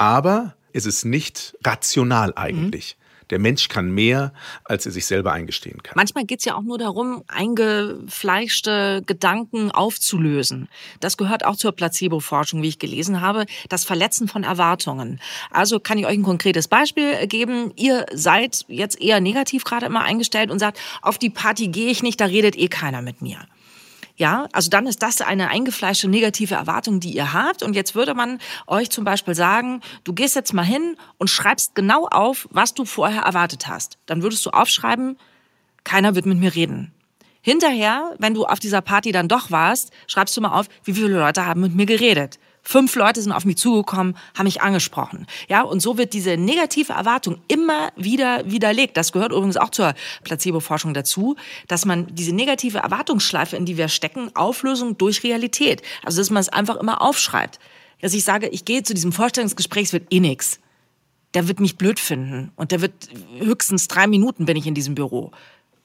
aber 0.00 0.54
es 0.72 0.86
ist 0.86 1.04
nicht 1.04 1.56
rational 1.62 2.32
eigentlich. 2.34 2.96
Mhm. 2.96 3.00
Der 3.28 3.38
Mensch 3.38 3.68
kann 3.68 3.92
mehr, 3.92 4.32
als 4.64 4.86
er 4.86 4.92
sich 4.92 5.06
selber 5.06 5.32
eingestehen 5.32 5.82
kann. 5.82 5.92
Manchmal 5.94 6.24
geht 6.24 6.40
es 6.40 6.46
ja 6.46 6.56
auch 6.56 6.62
nur 6.62 6.78
darum, 6.78 7.22
eingefleischte 7.28 9.02
Gedanken 9.06 9.70
aufzulösen. 9.70 10.68
Das 10.98 11.16
gehört 11.16 11.44
auch 11.44 11.54
zur 11.54 11.72
Placebo-Forschung, 11.72 12.62
wie 12.62 12.68
ich 12.68 12.78
gelesen 12.80 13.20
habe. 13.20 13.44
Das 13.68 13.84
Verletzen 13.84 14.26
von 14.26 14.42
Erwartungen. 14.42 15.20
Also 15.50 15.78
kann 15.78 15.98
ich 15.98 16.06
euch 16.06 16.18
ein 16.18 16.24
konkretes 16.24 16.66
Beispiel 16.66 17.26
geben. 17.28 17.72
Ihr 17.76 18.06
seid 18.12 18.64
jetzt 18.68 19.00
eher 19.00 19.20
negativ 19.20 19.64
gerade 19.64 19.86
immer 19.86 20.02
eingestellt 20.02 20.50
und 20.50 20.58
sagt, 20.58 20.80
auf 21.02 21.18
die 21.18 21.30
Party 21.30 21.68
gehe 21.68 21.90
ich 21.90 22.02
nicht, 22.02 22.20
da 22.20 22.24
redet 22.24 22.56
eh 22.56 22.68
keiner 22.68 23.02
mit 23.02 23.22
mir. 23.22 23.38
Ja, 24.20 24.48
also 24.52 24.68
dann 24.68 24.86
ist 24.86 25.02
das 25.02 25.22
eine 25.22 25.48
eingefleischte 25.48 26.06
negative 26.06 26.54
Erwartung, 26.54 27.00
die 27.00 27.12
ihr 27.12 27.32
habt. 27.32 27.62
Und 27.62 27.74
jetzt 27.74 27.94
würde 27.94 28.12
man 28.12 28.38
euch 28.66 28.90
zum 28.90 29.02
Beispiel 29.02 29.34
sagen, 29.34 29.80
du 30.04 30.12
gehst 30.12 30.36
jetzt 30.36 30.52
mal 30.52 30.62
hin 30.62 30.98
und 31.16 31.30
schreibst 31.30 31.74
genau 31.74 32.06
auf, 32.06 32.46
was 32.50 32.74
du 32.74 32.84
vorher 32.84 33.22
erwartet 33.22 33.66
hast. 33.66 33.96
Dann 34.04 34.22
würdest 34.22 34.44
du 34.44 34.50
aufschreiben, 34.50 35.16
keiner 35.84 36.14
wird 36.14 36.26
mit 36.26 36.36
mir 36.36 36.54
reden. 36.54 36.92
Hinterher, 37.40 38.14
wenn 38.18 38.34
du 38.34 38.44
auf 38.44 38.58
dieser 38.58 38.82
Party 38.82 39.10
dann 39.10 39.26
doch 39.26 39.50
warst, 39.50 39.90
schreibst 40.06 40.36
du 40.36 40.42
mal 40.42 40.52
auf, 40.52 40.66
wie 40.84 40.92
viele 40.92 41.18
Leute 41.18 41.46
haben 41.46 41.62
mit 41.62 41.74
mir 41.74 41.86
geredet. 41.86 42.38
Fünf 42.62 42.94
Leute 42.94 43.22
sind 43.22 43.32
auf 43.32 43.44
mich 43.44 43.56
zugekommen, 43.56 44.16
haben 44.36 44.44
mich 44.44 44.62
angesprochen. 44.62 45.26
Ja, 45.48 45.62
und 45.62 45.80
so 45.80 45.96
wird 45.96 46.12
diese 46.12 46.36
negative 46.36 46.92
Erwartung 46.92 47.38
immer 47.48 47.90
wieder 47.96 48.50
widerlegt. 48.50 48.96
Das 48.96 49.12
gehört 49.12 49.32
übrigens 49.32 49.56
auch 49.56 49.70
zur 49.70 49.94
Placebo-Forschung 50.24 50.94
dazu, 50.94 51.36
dass 51.68 51.84
man 51.84 52.14
diese 52.14 52.34
negative 52.34 52.78
Erwartungsschleife, 52.78 53.56
in 53.56 53.64
die 53.64 53.76
wir 53.76 53.88
stecken, 53.88 54.30
Auflösung 54.34 54.98
durch 54.98 55.24
Realität. 55.24 55.82
Also, 56.04 56.20
dass 56.20 56.30
man 56.30 56.40
es 56.40 56.48
einfach 56.48 56.76
immer 56.76 57.00
aufschreibt. 57.02 57.58
Dass 58.00 58.14
ich 58.14 58.24
sage, 58.24 58.48
ich 58.48 58.64
gehe 58.64 58.82
zu 58.82 58.94
diesem 58.94 59.12
Vorstellungsgespräch, 59.12 59.84
es 59.84 59.92
wird 59.92 60.12
eh 60.12 60.20
nix. 60.20 60.58
Der 61.34 61.48
wird 61.48 61.60
mich 61.60 61.76
blöd 61.76 62.00
finden. 62.00 62.52
Und 62.56 62.72
der 62.72 62.80
wird 62.80 62.92
höchstens 63.38 63.88
drei 63.88 64.06
Minuten 64.06 64.46
bin 64.46 64.56
ich 64.56 64.66
in 64.66 64.74
diesem 64.74 64.94
Büro. 64.94 65.32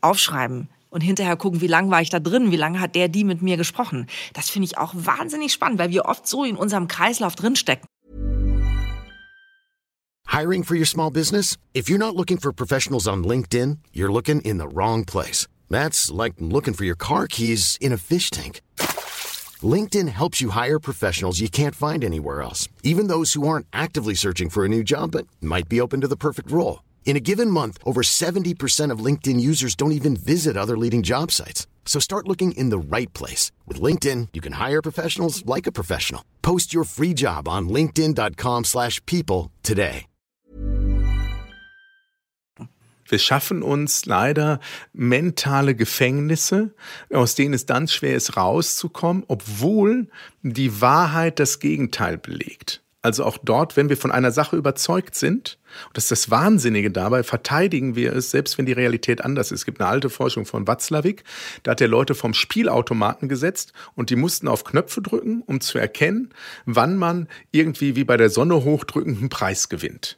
Aufschreiben 0.01 0.69
und 0.95 1.01
hinterher 1.01 1.35
gucken, 1.35 1.59
wie 1.59 1.67
lange 1.67 1.91
war 1.91 2.01
ich 2.01 2.09
da 2.09 2.19
drin, 2.19 2.51
wie 2.51 2.55
lange 2.55 2.79
hat 2.79 2.95
der 2.95 3.09
die 3.09 3.25
mit 3.25 3.41
mir 3.41 3.57
gesprochen. 3.57 4.07
Das 4.33 4.49
finde 4.49 4.67
ich 4.67 4.77
auch 4.77 4.93
wahnsinnig 4.95 5.51
spannend, 5.51 5.77
weil 5.77 5.91
wir 5.91 6.05
oft 6.05 6.25
so 6.25 6.45
in 6.45 6.55
unserem 6.55 6.87
Kreislauf 6.87 7.35
drinstecken. 7.35 7.85
Hiring 10.27 10.63
for 10.63 10.75
your 10.75 10.85
small 10.85 11.11
business? 11.11 11.57
If 11.73 11.89
you're 11.89 11.99
not 11.99 12.15
looking 12.15 12.39
for 12.39 12.51
professionals 12.53 13.07
on 13.07 13.23
LinkedIn, 13.25 13.77
you're 13.93 14.11
looking 14.11 14.41
in 14.41 14.57
the 14.57 14.67
wrong 14.67 15.05
place. 15.05 15.47
That's 15.69 16.09
like 16.09 16.35
looking 16.39 16.73
for 16.73 16.85
your 16.85 16.97
car 16.97 17.27
keys 17.27 17.77
in 17.79 17.91
a 17.91 17.97
fish 17.97 18.29
tank. 18.29 18.61
LinkedIn 19.61 20.07
helps 20.07 20.41
you 20.41 20.51
hire 20.51 20.79
professionals 20.79 21.39
you 21.41 21.49
can't 21.49 21.75
find 21.75 22.03
anywhere 22.03 22.41
else, 22.41 22.69
even 22.83 23.07
those 23.07 23.33
who 23.33 23.47
aren't 23.47 23.67
actively 23.71 24.15
searching 24.15 24.49
for 24.49 24.63
a 24.63 24.69
new 24.69 24.83
job 24.83 25.11
but 25.11 25.27
might 25.41 25.67
be 25.69 25.81
open 25.81 26.01
to 26.01 26.07
the 26.07 26.17
perfect 26.17 26.51
role. 26.51 26.84
In 27.05 27.15
a 27.15 27.19
given 27.21 27.51
month, 27.51 27.77
over 27.85 28.01
70% 28.01 28.91
of 28.91 28.99
LinkedIn 28.99 29.39
users 29.39 29.75
don't 29.75 29.93
even 29.93 30.17
visit 30.17 30.57
other 30.57 30.77
leading 30.77 31.03
job 31.03 31.31
sites. 31.31 31.65
So 31.85 31.99
start 32.01 32.27
looking 32.27 32.51
in 32.53 32.71
the 32.71 32.79
right 32.79 33.13
place. 33.13 33.51
With 33.65 33.79
LinkedIn, 33.79 34.29
you 34.33 34.41
can 34.41 34.53
hire 34.53 34.81
professionals 34.81 35.45
like 35.45 35.67
a 35.67 35.71
professional. 35.71 36.25
Post 36.41 36.73
your 36.73 36.83
free 36.83 37.13
job 37.13 37.47
on 37.47 37.69
linkedin.com 37.69 38.65
slash 38.65 39.01
people 39.05 39.51
today. 39.63 40.07
Wir 43.07 43.19
schaffen 43.19 43.61
uns 43.61 44.07
leider 44.07 44.59
mentale 44.91 45.75
Gefängnisse, 45.75 46.73
aus 47.13 47.35
denen 47.35 47.53
es 47.53 47.67
dann 47.67 47.87
schwer 47.87 48.15
ist, 48.15 48.35
rauszukommen, 48.35 49.25
obwohl 49.27 50.07
die 50.41 50.81
Wahrheit 50.81 51.37
das 51.37 51.59
Gegenteil 51.59 52.17
belegt. 52.17 52.81
Also 53.05 53.23
auch 53.23 53.37
dort, 53.37 53.77
wenn 53.77 53.89
wir 53.89 53.97
von 53.97 54.11
einer 54.11 54.31
Sache 54.31 54.55
überzeugt 54.55 55.13
sind, 55.13 55.59
und 55.85 55.95
das 55.95 56.05
ist 56.05 56.11
das 56.11 56.31
Wahnsinnige 56.31 56.89
dabei, 56.89 57.21
verteidigen 57.21 57.95
wir 57.95 58.11
es, 58.13 58.31
selbst 58.31 58.57
wenn 58.57 58.65
die 58.65 58.71
Realität 58.71 59.23
anders 59.23 59.51
ist. 59.51 59.59
Es 59.59 59.65
gibt 59.65 59.79
eine 59.79 59.87
alte 59.87 60.09
Forschung 60.09 60.47
von 60.47 60.65
Watzlawick, 60.65 61.23
da 61.61 61.71
hat 61.71 61.81
er 61.81 61.87
Leute 61.87 62.15
vom 62.15 62.33
Spielautomaten 62.33 63.29
gesetzt 63.29 63.73
und 63.93 64.09
die 64.09 64.15
mussten 64.15 64.47
auf 64.47 64.63
Knöpfe 64.63 65.03
drücken, 65.03 65.43
um 65.45 65.61
zu 65.61 65.77
erkennen, 65.77 66.33
wann 66.65 66.97
man 66.97 67.27
irgendwie 67.51 67.95
wie 67.95 68.05
bei 68.05 68.17
der 68.17 68.31
Sonne 68.31 68.63
hochdrückenden 68.63 69.29
Preis 69.29 69.69
gewinnt. 69.69 70.17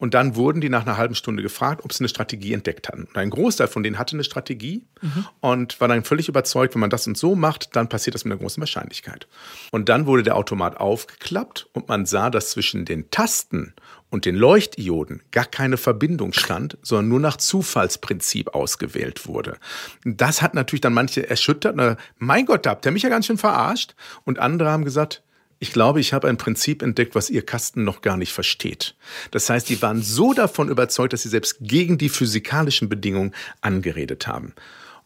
Und 0.00 0.14
dann 0.14 0.34
wurden 0.34 0.62
die 0.62 0.70
nach 0.70 0.86
einer 0.86 0.96
halben 0.96 1.14
Stunde 1.14 1.42
gefragt, 1.42 1.84
ob 1.84 1.92
sie 1.92 2.00
eine 2.00 2.08
Strategie 2.08 2.54
entdeckt 2.54 2.88
hatten. 2.88 3.02
Und 3.04 3.16
ein 3.16 3.28
Großteil 3.28 3.68
von 3.68 3.82
denen 3.82 3.98
hatte 3.98 4.16
eine 4.16 4.24
Strategie 4.24 4.86
mhm. 5.02 5.26
und 5.40 5.80
war 5.80 5.88
dann 5.88 6.04
völlig 6.04 6.28
überzeugt, 6.28 6.74
wenn 6.74 6.80
man 6.80 6.88
das 6.88 7.06
und 7.06 7.18
so 7.18 7.34
macht, 7.34 7.76
dann 7.76 7.88
passiert 7.90 8.14
das 8.14 8.24
mit 8.24 8.32
einer 8.32 8.40
großen 8.40 8.62
Wahrscheinlichkeit. 8.62 9.28
Und 9.70 9.90
dann 9.90 10.06
wurde 10.06 10.22
der 10.22 10.36
Automat 10.36 10.78
aufgeklappt 10.78 11.68
und 11.74 11.88
man 11.88 12.06
sah, 12.06 12.30
dass 12.30 12.50
zwischen 12.50 12.86
den 12.86 13.10
Tasten 13.10 13.74
und 14.08 14.24
den 14.24 14.36
Leuchtdioden 14.36 15.22
gar 15.32 15.44
keine 15.44 15.76
Verbindung 15.76 16.32
stand, 16.32 16.78
sondern 16.80 17.08
nur 17.08 17.20
nach 17.20 17.36
Zufallsprinzip 17.36 18.54
ausgewählt 18.54 19.26
wurde. 19.26 19.58
Das 20.04 20.40
hat 20.40 20.54
natürlich 20.54 20.80
dann 20.80 20.94
manche 20.94 21.28
erschüttert. 21.28 21.76
Mein 22.18 22.46
Gott, 22.46 22.64
da 22.64 22.70
habt 22.70 22.86
ihr 22.86 22.92
mich 22.92 23.02
ja 23.02 23.10
ganz 23.10 23.26
schön 23.26 23.38
verarscht. 23.38 23.94
Und 24.24 24.38
andere 24.38 24.70
haben 24.70 24.86
gesagt, 24.86 25.22
ich 25.62 25.72
glaube, 25.72 26.00
ich 26.00 26.14
habe 26.14 26.26
ein 26.26 26.38
Prinzip 26.38 26.82
entdeckt, 26.82 27.14
was 27.14 27.28
Ihr 27.28 27.44
Kasten 27.44 27.84
noch 27.84 28.00
gar 28.00 28.16
nicht 28.16 28.32
versteht. 28.32 28.96
Das 29.30 29.50
heißt, 29.50 29.68
die 29.68 29.80
waren 29.82 30.02
so 30.02 30.32
davon 30.32 30.70
überzeugt, 30.70 31.12
dass 31.12 31.22
sie 31.22 31.28
selbst 31.28 31.58
gegen 31.60 31.98
die 31.98 32.08
physikalischen 32.08 32.88
Bedingungen 32.88 33.34
angeredet 33.60 34.26
haben. 34.26 34.54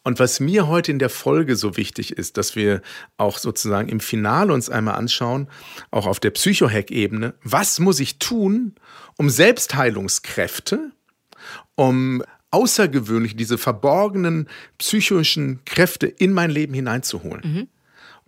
Und 0.05 0.21
was 0.21 0.39
mir 0.39 0.69
heute 0.69 0.93
in 0.93 1.01
der 1.01 1.11
Folge 1.11 1.57
so 1.57 1.77
wichtig 1.77 2.13
ist, 2.13 2.37
dass 2.37 2.55
wir 2.55 2.83
auch 3.17 3.39
sozusagen 3.39 3.89
im 3.89 3.99
Finale 3.99 4.53
uns 4.53 4.71
einmal 4.71 4.95
anschauen, 4.95 5.49
auch 5.91 6.07
auf 6.07 6.21
der 6.21 6.31
Psychohack-Ebene, 6.31 7.35
was 7.43 7.81
muss 7.81 7.99
ich 7.99 8.19
tun, 8.19 8.77
um 9.17 9.31
Selbstheilungskräfte, 9.31 10.93
um 11.75 12.23
außergewöhnlich 12.53 13.35
diese 13.35 13.59
verborgenen 13.59 14.49
psychischen 14.79 15.65
Kräfte 15.65 16.07
in 16.07 16.33
mein 16.33 16.51
Leben 16.51 16.75
hineinzuholen. 16.75 17.43
Mhm. 17.43 17.69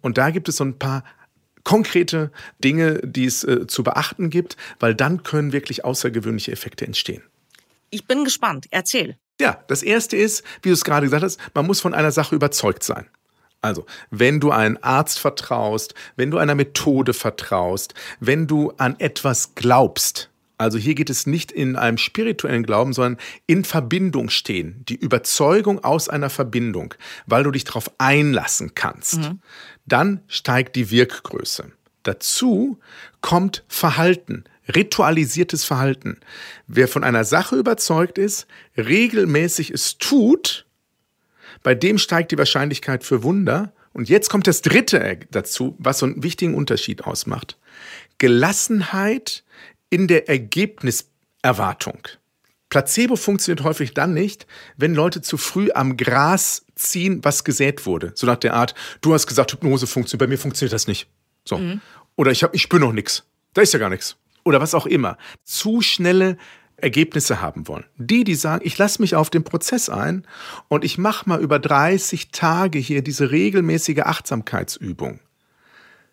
Und 0.01 0.19
da 0.19 0.31
gibt 0.31 0.49
es 0.49 0.57
so 0.57 0.65
ein 0.65 0.79
paar 0.79 1.05
konkrete 1.67 2.31
Dinge, 2.63 3.01
die 3.03 3.27
es 3.27 3.43
äh, 3.43 3.67
zu 3.67 3.83
beachten 3.83 4.31
gibt, 4.31 4.57
weil 4.79 4.95
dann 4.95 5.25
können 5.25 5.53
wirklich 5.53 5.85
außergewöhnliche 5.85 6.53
Effekte 6.53 6.87
entstehen. 6.87 7.23
Ich 7.91 8.07
bin 8.07 8.25
gespannt. 8.25 8.67
Erzähl. 8.71 9.17
Ja, 9.41 9.63
das 9.67 9.83
erste 9.83 10.17
ist, 10.17 10.45
wie 10.63 10.69
du 10.69 10.75
es 10.75 10.85
gerade 10.85 11.07
gesagt 11.07 11.25
hast, 11.25 11.41
man 11.55 11.67
muss 11.67 11.81
von 11.81 11.93
einer 11.93 12.13
Sache 12.13 12.37
überzeugt 12.37 12.85
sein. 12.85 13.07
Also, 13.63 13.85
wenn 14.11 14.39
du 14.39 14.53
einen 14.53 14.81
Arzt 14.83 15.19
vertraust, 15.19 15.95
wenn 16.15 16.31
du 16.31 16.39
einer 16.39 16.55
Methode 16.55 17.13
vertraust, 17.13 17.95
wenn 18.21 18.47
du 18.47 18.71
an 18.77 18.95
etwas 19.01 19.57
glaubst, 19.57 20.31
also 20.59 20.79
hier 20.79 20.95
geht 20.95 21.11
es 21.11 21.27
nicht 21.27 21.53
in 21.53 21.77
einem 21.77 21.99
spirituellen 21.99 22.63
Glauben, 22.63 22.93
sondern 22.93 23.21
in 23.47 23.65
Verbindung 23.65 24.31
stehen. 24.31 24.85
Die 24.89 24.95
Überzeugung 24.95 25.85
aus 25.85 26.09
einer 26.09 26.31
Verbindung, 26.31 26.95
weil 27.27 27.43
du 27.43 27.51
dich 27.51 27.65
darauf 27.65 27.91
einlassen 27.99 28.75
kannst. 28.75 29.19
Mhm. 29.19 29.41
Dann 29.87 30.21
steigt 30.29 30.77
die 30.77 30.91
Wirkgröße. 30.91 31.73
Dazu 32.03 32.79
kommt 33.21 33.65
Verhalten, 33.69 34.45
ritualisiertes 34.75 35.65
Verhalten. 35.65 36.19
Wer 36.67 36.89
von 36.89 37.05
einer 37.05 37.25
Sache 37.25 37.57
überzeugt 37.57 38.19
ist, 38.19 38.47
regelmäßig 38.77 39.71
es 39.71 39.99
tut, 39.99 40.67
bei 41.63 41.75
dem 41.75 41.99
steigt 41.99 42.31
die 42.33 42.39
Wahrscheinlichkeit 42.39 43.03
für 43.03 43.23
Wunder. 43.23 43.73
Und 43.93 44.09
jetzt 44.09 44.29
kommt 44.29 44.47
das 44.47 44.63
Dritte 44.63 45.19
dazu, 45.31 45.75
was 45.79 45.99
so 45.99 46.07
einen 46.07 46.23
wichtigen 46.23 46.55
Unterschied 46.55 47.05
ausmacht. 47.05 47.59
Gelassenheit 48.19 49.43
in 49.91 50.07
der 50.07 50.29
Ergebniserwartung. 50.29 52.07
Placebo 52.69 53.17
funktioniert 53.17 53.65
häufig 53.65 53.95
dann 53.95 54.13
nicht, 54.13 54.47
wenn 54.77 54.95
Leute 54.95 55.23
zu 55.23 55.37
früh 55.37 55.71
am 55.73 55.97
Gras 55.97 56.65
ziehen, 56.75 57.21
was 57.23 57.45
gesät 57.45 57.87
wurde. 57.87 58.13
So 58.15 58.27
nach 58.27 58.37
der 58.37 58.55
Art, 58.55 58.75
du 59.01 59.15
hast 59.15 59.27
gesagt, 59.27 59.53
Hypnose 59.53 59.87
funktioniert, 59.87 60.27
bei 60.27 60.27
mir 60.27 60.39
funktioniert 60.39 60.73
das 60.73 60.89
nicht. 60.89 61.09
So. 61.45 61.59
Mhm. 61.59 61.81
Oder 62.17 62.33
ich, 62.33 62.43
hab, 62.43 62.55
ich 62.55 62.63
spüre 62.63 62.81
noch 62.81 62.93
nichts. 62.93 63.25
Da 63.55 63.63
ist 63.63 63.73
ja 63.73 63.79
gar 63.79 63.91
nichts. 63.91 64.17
Oder 64.45 64.61
was 64.61 64.75
auch 64.75 64.87
immer. 64.87 65.17
Zu 65.45 65.81
schnelle 65.81 66.37
Ergebnisse 66.77 67.41
haben 67.41 67.69
wollen. 67.69 67.85
Die, 67.97 68.25
die 68.25 68.35
sagen, 68.35 68.63
ich 68.65 68.77
lasse 68.77 69.01
mich 69.01 69.15
auf 69.15 69.31
den 69.31 69.45
Prozess 69.45 69.89
ein 69.89 70.27
und 70.69 70.85
ich 70.85 70.99
mache 70.99 71.29
mal 71.29 71.41
über 71.41 71.59
30 71.59 72.31
Tage 72.31 72.79
hier 72.79 73.03
diese 73.03 73.31
regelmäßige 73.31 74.01
Achtsamkeitsübung. 74.01 75.21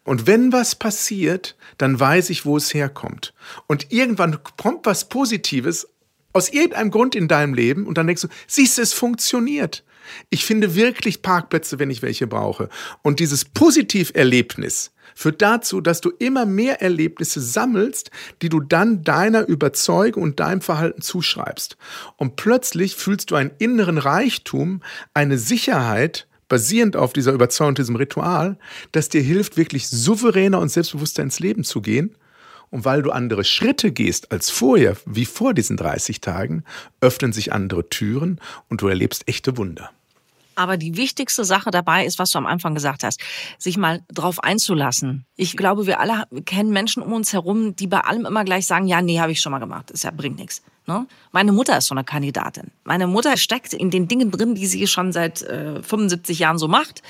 Und 0.05 0.27
wenn 0.27 0.51
was 0.51 0.75
passiert, 0.75 1.55
dann 1.77 1.99
weiß 1.99 2.29
ich, 2.29 2.45
wo 2.45 2.57
es 2.57 2.73
herkommt. 2.73 3.33
Und 3.67 3.91
irgendwann 3.91 4.39
kommt 4.57 4.85
was 4.85 5.07
Positives 5.07 5.87
aus 6.33 6.49
irgendeinem 6.49 6.91
Grund 6.91 7.15
in 7.15 7.27
deinem 7.27 7.53
Leben 7.53 7.85
und 7.85 7.97
dann 7.97 8.07
denkst 8.07 8.23
du, 8.23 8.27
siehst 8.47 8.77
du, 8.77 8.81
es 8.81 8.93
funktioniert. 8.93 9.83
Ich 10.29 10.45
finde 10.45 10.75
wirklich 10.75 11.21
Parkplätze, 11.21 11.79
wenn 11.79 11.89
ich 11.89 12.01
welche 12.01 12.27
brauche. 12.27 12.69
Und 13.01 13.19
dieses 13.19 13.45
Positiverlebnis 13.45 14.91
führt 15.15 15.41
dazu, 15.41 15.79
dass 15.79 16.01
du 16.01 16.09
immer 16.19 16.45
mehr 16.45 16.81
Erlebnisse 16.81 17.39
sammelst, 17.39 18.11
die 18.41 18.49
du 18.49 18.59
dann 18.59 19.03
deiner 19.03 19.47
Überzeugung 19.47 20.23
und 20.23 20.39
deinem 20.39 20.61
Verhalten 20.61 21.01
zuschreibst. 21.01 21.77
Und 22.17 22.35
plötzlich 22.35 22.95
fühlst 22.95 23.31
du 23.31 23.35
einen 23.35 23.51
inneren 23.59 23.97
Reichtum, 23.97 24.81
eine 25.13 25.37
Sicherheit, 25.37 26.27
basierend 26.49 26.95
auf 26.95 27.13
dieser 27.13 27.31
Überzeugung, 27.31 27.75
diesem 27.75 27.95
Ritual, 27.95 28.57
das 28.91 29.09
dir 29.09 29.21
hilft, 29.21 29.57
wirklich 29.57 29.87
souveräner 29.87 30.59
und 30.59 30.69
selbstbewusster 30.69 31.23
ins 31.23 31.39
Leben 31.39 31.63
zu 31.63 31.81
gehen 31.81 32.15
Und 32.73 32.85
weil 32.85 33.03
du 33.03 33.11
andere 33.11 33.43
Schritte 33.43 33.91
gehst 33.91 34.31
als 34.31 34.49
vorher, 34.49 34.97
wie 35.05 35.25
vor 35.25 35.53
diesen 35.53 35.77
30 35.77 36.21
Tagen, 36.21 36.63
öffnen 37.01 37.31
sich 37.31 37.53
andere 37.53 37.87
Türen 37.87 38.41
und 38.67 38.81
du 38.81 38.87
erlebst 38.87 39.27
echte 39.27 39.57
Wunder. 39.57 39.91
Aber 40.55 40.77
die 40.77 40.97
wichtigste 40.97 41.45
Sache 41.45 41.69
dabei 41.69 42.03
ist, 42.03 42.17
was 42.17 42.31
du 42.31 42.39
am 42.39 42.47
Anfang 42.47 42.73
gesagt 42.73 43.03
hast, 43.03 43.21
sich 43.59 43.77
mal 43.77 44.01
drauf 44.11 44.41
einzulassen. 44.41 45.23
Ich 45.35 45.55
glaube, 45.55 45.85
wir 45.85 45.99
alle 45.99 46.23
kennen 46.45 46.71
Menschen 46.71 47.03
um 47.03 47.13
uns 47.13 47.31
herum, 47.31 47.75
die 47.75 47.85
bei 47.85 47.99
allem 47.99 48.25
immer 48.25 48.43
gleich 48.43 48.65
sagen, 48.65 48.87
ja, 48.87 49.03
nee, 49.03 49.19
habe 49.19 49.31
ich 49.31 49.39
schon 49.39 49.51
mal 49.51 49.59
gemacht. 49.59 49.91
Das 49.91 50.01
ja, 50.01 50.09
bringt 50.09 50.39
nichts. 50.39 50.63
Ne? 50.85 51.07
Meine 51.31 51.53
Mutter 51.53 51.77
ist 51.77 51.87
so 51.87 51.95
eine 51.95 52.03
Kandidatin. 52.03 52.71
Meine 52.83 53.07
Mutter 53.07 53.37
steckt 53.37 53.73
in 53.73 53.89
den 53.89 54.09
Dingen 54.09 54.31
drin, 54.31 54.53
die 54.53 54.67
sie 54.67 54.85
schon 54.87 55.13
seit 55.13 55.41
äh, 55.41 55.81
75 55.81 56.39
Jahren 56.39 56.57
so 56.57 56.67
macht 56.67 57.01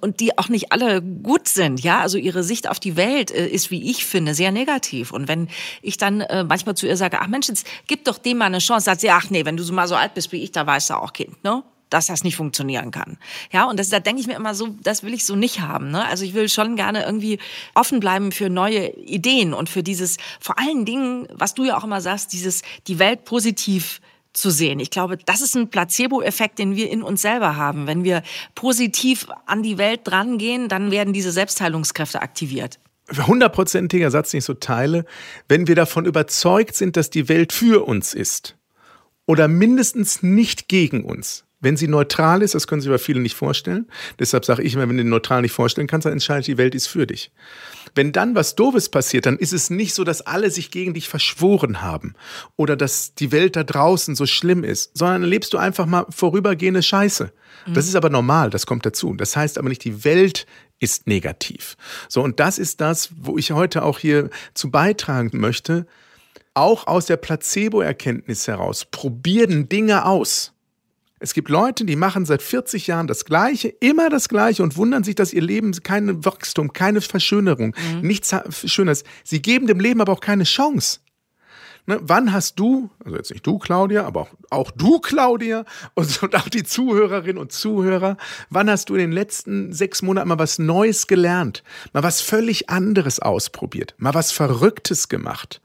und 0.00 0.18
die 0.18 0.36
auch 0.36 0.48
nicht 0.48 0.72
alle 0.72 1.00
gut 1.00 1.46
sind. 1.46 1.80
Ja, 1.80 2.00
also 2.00 2.18
ihre 2.18 2.42
Sicht 2.42 2.68
auf 2.68 2.80
die 2.80 2.96
Welt 2.96 3.30
äh, 3.30 3.46
ist, 3.46 3.70
wie 3.70 3.88
ich 3.88 4.04
finde, 4.04 4.34
sehr 4.34 4.50
negativ. 4.50 5.12
Und 5.12 5.28
wenn 5.28 5.48
ich 5.80 5.96
dann 5.96 6.22
äh, 6.22 6.42
manchmal 6.42 6.74
zu 6.74 6.88
ihr 6.88 6.96
sage, 6.96 7.20
ach 7.20 7.28
Mensch, 7.28 7.48
jetzt 7.48 7.66
gib 7.86 8.04
doch 8.04 8.18
dem 8.18 8.38
mal 8.38 8.46
eine 8.46 8.58
Chance, 8.58 8.86
sagt 8.86 9.00
sie, 9.00 9.10
ach 9.10 9.30
nee, 9.30 9.44
wenn 9.44 9.56
du 9.56 9.62
so 9.62 9.72
mal 9.72 9.86
so 9.86 9.94
alt 9.94 10.14
bist 10.14 10.32
wie 10.32 10.42
ich, 10.42 10.50
da 10.50 10.66
weißt 10.66 10.90
du 10.90 10.94
auch 10.94 11.12
Kind, 11.12 11.42
ne? 11.44 11.62
Dass 11.90 12.06
das 12.06 12.24
nicht 12.24 12.36
funktionieren 12.36 12.90
kann. 12.90 13.18
Ja, 13.52 13.64
und 13.64 13.78
das, 13.78 13.88
da 13.90 14.00
denke 14.00 14.20
ich 14.20 14.26
mir 14.26 14.36
immer 14.36 14.54
so, 14.54 14.68
das 14.82 15.02
will 15.02 15.12
ich 15.12 15.26
so 15.26 15.36
nicht 15.36 15.60
haben. 15.60 15.90
Ne? 15.90 16.06
Also 16.06 16.24
ich 16.24 16.34
will 16.34 16.48
schon 16.48 16.76
gerne 16.76 17.04
irgendwie 17.04 17.38
offen 17.74 18.00
bleiben 18.00 18.32
für 18.32 18.48
neue 18.48 18.88
Ideen 18.96 19.52
und 19.52 19.68
für 19.68 19.82
dieses, 19.82 20.16
vor 20.40 20.58
allen 20.58 20.84
Dingen, 20.84 21.28
was 21.32 21.54
du 21.54 21.64
ja 21.64 21.76
auch 21.76 21.84
immer 21.84 22.00
sagst, 22.00 22.32
dieses, 22.32 22.62
die 22.86 22.98
Welt 22.98 23.24
positiv 23.24 24.00
zu 24.32 24.50
sehen. 24.50 24.78
Ich 24.78 24.90
glaube, 24.90 25.16
das 25.16 25.40
ist 25.40 25.56
ein 25.56 25.70
Placebo-Effekt, 25.70 26.58
den 26.60 26.76
wir 26.76 26.88
in 26.90 27.02
uns 27.02 27.20
selber 27.20 27.56
haben. 27.56 27.86
Wenn 27.86 28.04
wir 28.04 28.22
positiv 28.54 29.26
an 29.46 29.62
die 29.62 29.76
Welt 29.76 30.02
drangehen, 30.04 30.68
dann 30.68 30.90
werden 30.90 31.12
diese 31.12 31.32
Selbstheilungskräfte 31.32 32.22
aktiviert 32.22 32.78
hundertprozentiger 33.26 34.10
Satz, 34.10 34.30
den 34.30 34.38
ich 34.38 34.44
so 34.44 34.54
teile, 34.54 35.04
wenn 35.48 35.66
wir 35.66 35.74
davon 35.74 36.06
überzeugt 36.06 36.76
sind, 36.76 36.96
dass 36.96 37.10
die 37.10 37.28
Welt 37.28 37.52
für 37.52 37.84
uns 37.84 38.14
ist 38.14 38.56
oder 39.26 39.48
mindestens 39.48 40.22
nicht 40.22 40.68
gegen 40.68 41.04
uns, 41.04 41.44
wenn 41.60 41.76
sie 41.76 41.88
neutral 41.88 42.42
ist, 42.42 42.54
das 42.54 42.66
können 42.66 42.80
sich 42.80 42.88
aber 42.88 42.98
viele 42.98 43.20
nicht 43.20 43.36
vorstellen. 43.36 43.86
Deshalb 44.18 44.44
sage 44.44 44.62
ich 44.62 44.74
immer, 44.74 44.88
wenn 44.88 44.96
du 44.96 45.04
neutral 45.04 45.42
nicht 45.42 45.52
vorstellen 45.52 45.86
kannst, 45.86 46.06
dann 46.06 46.14
entscheidet 46.14 46.46
die 46.46 46.58
Welt 46.58 46.74
ist 46.74 46.86
für 46.86 47.06
dich. 47.06 47.30
Wenn 47.94 48.12
dann 48.12 48.34
was 48.34 48.54
Doofes 48.56 48.88
passiert, 48.88 49.26
dann 49.26 49.36
ist 49.36 49.52
es 49.52 49.68
nicht 49.68 49.94
so, 49.94 50.04
dass 50.04 50.22
alle 50.22 50.50
sich 50.50 50.70
gegen 50.70 50.94
dich 50.94 51.08
verschworen 51.08 51.82
haben 51.82 52.14
oder 52.56 52.76
dass 52.76 53.14
die 53.14 53.32
Welt 53.32 53.56
da 53.56 53.64
draußen 53.64 54.14
so 54.14 54.26
schlimm 54.26 54.64
ist, 54.64 54.96
sondern 54.96 55.22
dann 55.22 55.30
lebst 55.30 55.52
du 55.52 55.58
einfach 55.58 55.86
mal 55.86 56.06
vorübergehende 56.08 56.82
Scheiße. 56.82 57.32
Mhm. 57.66 57.74
Das 57.74 57.86
ist 57.86 57.94
aber 57.94 58.10
normal, 58.10 58.50
das 58.50 58.66
kommt 58.66 58.86
dazu. 58.86 59.14
Das 59.14 59.36
heißt 59.36 59.58
aber 59.58 59.68
nicht, 59.68 59.84
die 59.84 60.04
Welt 60.04 60.46
ist 60.78 61.06
negativ. 61.06 61.76
So, 62.08 62.22
und 62.22 62.40
das 62.40 62.58
ist 62.58 62.80
das, 62.80 63.10
wo 63.16 63.36
ich 63.36 63.52
heute 63.52 63.82
auch 63.82 63.98
hier 63.98 64.30
zu 64.54 64.70
beitragen 64.70 65.30
möchte. 65.34 65.86
Auch 66.54 66.86
aus 66.86 67.06
der 67.06 67.16
Placebo-Erkenntnis 67.16 68.48
heraus. 68.48 68.86
Probieren 68.90 69.68
Dinge 69.68 70.06
aus. 70.06 70.52
Es 71.22 71.34
gibt 71.34 71.50
Leute, 71.50 71.84
die 71.84 71.96
machen 71.96 72.24
seit 72.24 72.40
40 72.40 72.86
Jahren 72.86 73.06
das 73.06 73.26
Gleiche, 73.26 73.68
immer 73.68 74.08
das 74.08 74.30
Gleiche 74.30 74.62
und 74.62 74.78
wundern 74.78 75.04
sich, 75.04 75.14
dass 75.14 75.34
ihr 75.34 75.42
Leben 75.42 75.70
kein 75.82 76.24
Wachstum, 76.24 76.72
keine 76.72 77.02
Verschönerung, 77.02 77.76
mhm. 77.94 78.00
nichts 78.00 78.34
Schönes. 78.64 79.04
Sie 79.22 79.42
geben 79.42 79.66
dem 79.66 79.80
Leben 79.80 80.00
aber 80.00 80.14
auch 80.14 80.20
keine 80.20 80.44
Chance. 80.44 81.00
Ne, 81.86 81.98
wann 82.02 82.32
hast 82.32 82.58
du, 82.58 82.90
also 83.04 83.16
jetzt 83.16 83.30
nicht 83.30 83.46
du, 83.46 83.58
Claudia, 83.58 84.06
aber 84.06 84.20
auch, 84.20 84.28
auch 84.48 84.70
du, 84.70 84.98
Claudia, 84.98 85.64
und, 85.94 86.22
und 86.22 86.36
auch 86.36 86.48
die 86.48 86.62
Zuhörerinnen 86.62 87.38
und 87.38 87.52
Zuhörer, 87.52 88.16
wann 88.48 88.70
hast 88.70 88.88
du 88.88 88.94
in 88.94 89.00
den 89.00 89.12
letzten 89.12 89.74
sechs 89.74 90.00
Monaten 90.00 90.28
mal 90.28 90.38
was 90.38 90.58
Neues 90.58 91.06
gelernt, 91.06 91.62
mal 91.92 92.02
was 92.02 92.22
völlig 92.22 92.70
anderes 92.70 93.20
ausprobiert, 93.20 93.94
mal 93.98 94.14
was 94.14 94.32
Verrücktes 94.32 95.08
gemacht? 95.08 95.60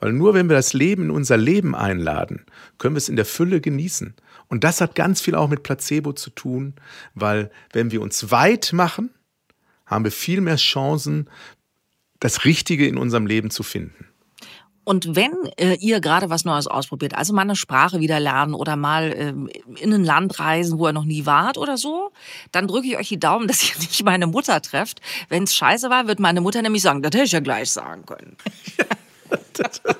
Weil 0.00 0.12
nur 0.12 0.34
wenn 0.34 0.48
wir 0.48 0.56
das 0.56 0.74
Leben 0.74 1.04
in 1.04 1.10
unser 1.10 1.36
Leben 1.36 1.74
einladen, 1.74 2.44
können 2.78 2.94
wir 2.94 2.98
es 2.98 3.08
in 3.08 3.16
der 3.16 3.24
Fülle 3.24 3.60
genießen. 3.60 4.14
Und 4.48 4.64
das 4.64 4.80
hat 4.80 4.94
ganz 4.94 5.20
viel 5.20 5.34
auch 5.34 5.48
mit 5.48 5.62
Placebo 5.62 6.12
zu 6.12 6.30
tun, 6.30 6.74
weil 7.14 7.50
wenn 7.72 7.90
wir 7.90 8.00
uns 8.00 8.30
weit 8.30 8.72
machen, 8.72 9.10
haben 9.86 10.04
wir 10.04 10.12
viel 10.12 10.40
mehr 10.40 10.56
Chancen, 10.56 11.28
das 12.20 12.44
Richtige 12.44 12.86
in 12.86 12.98
unserem 12.98 13.26
Leben 13.26 13.50
zu 13.50 13.62
finden. 13.62 14.06
Und 14.84 15.14
wenn 15.14 15.32
äh, 15.58 15.74
ihr 15.74 16.00
gerade 16.00 16.30
was 16.30 16.46
Neues 16.46 16.66
ausprobiert, 16.66 17.14
also 17.14 17.34
mal 17.34 17.42
eine 17.42 17.56
Sprache 17.56 18.00
wieder 18.00 18.18
lernen 18.20 18.54
oder 18.54 18.74
mal 18.74 19.12
äh, 19.12 19.34
in 19.82 19.92
ein 19.92 20.02
Land 20.02 20.38
reisen, 20.38 20.78
wo 20.78 20.86
ihr 20.86 20.94
noch 20.94 21.04
nie 21.04 21.26
wart 21.26 21.58
oder 21.58 21.76
so, 21.76 22.10
dann 22.52 22.66
drücke 22.66 22.86
ich 22.86 22.96
euch 22.96 23.08
die 23.08 23.20
Daumen, 23.20 23.46
dass 23.48 23.68
ihr 23.68 23.78
nicht 23.80 24.02
meine 24.02 24.26
Mutter 24.26 24.62
trefft. 24.62 25.02
Wenn 25.28 25.42
es 25.42 25.54
scheiße 25.54 25.90
war, 25.90 26.06
wird 26.06 26.20
meine 26.20 26.40
Mutter 26.40 26.62
nämlich 26.62 26.80
sagen, 26.80 27.02
das 27.02 27.12
hätte 27.12 27.24
ich 27.24 27.32
ja 27.32 27.40
gleich 27.40 27.70
sagen 27.70 28.06
können. 28.06 28.38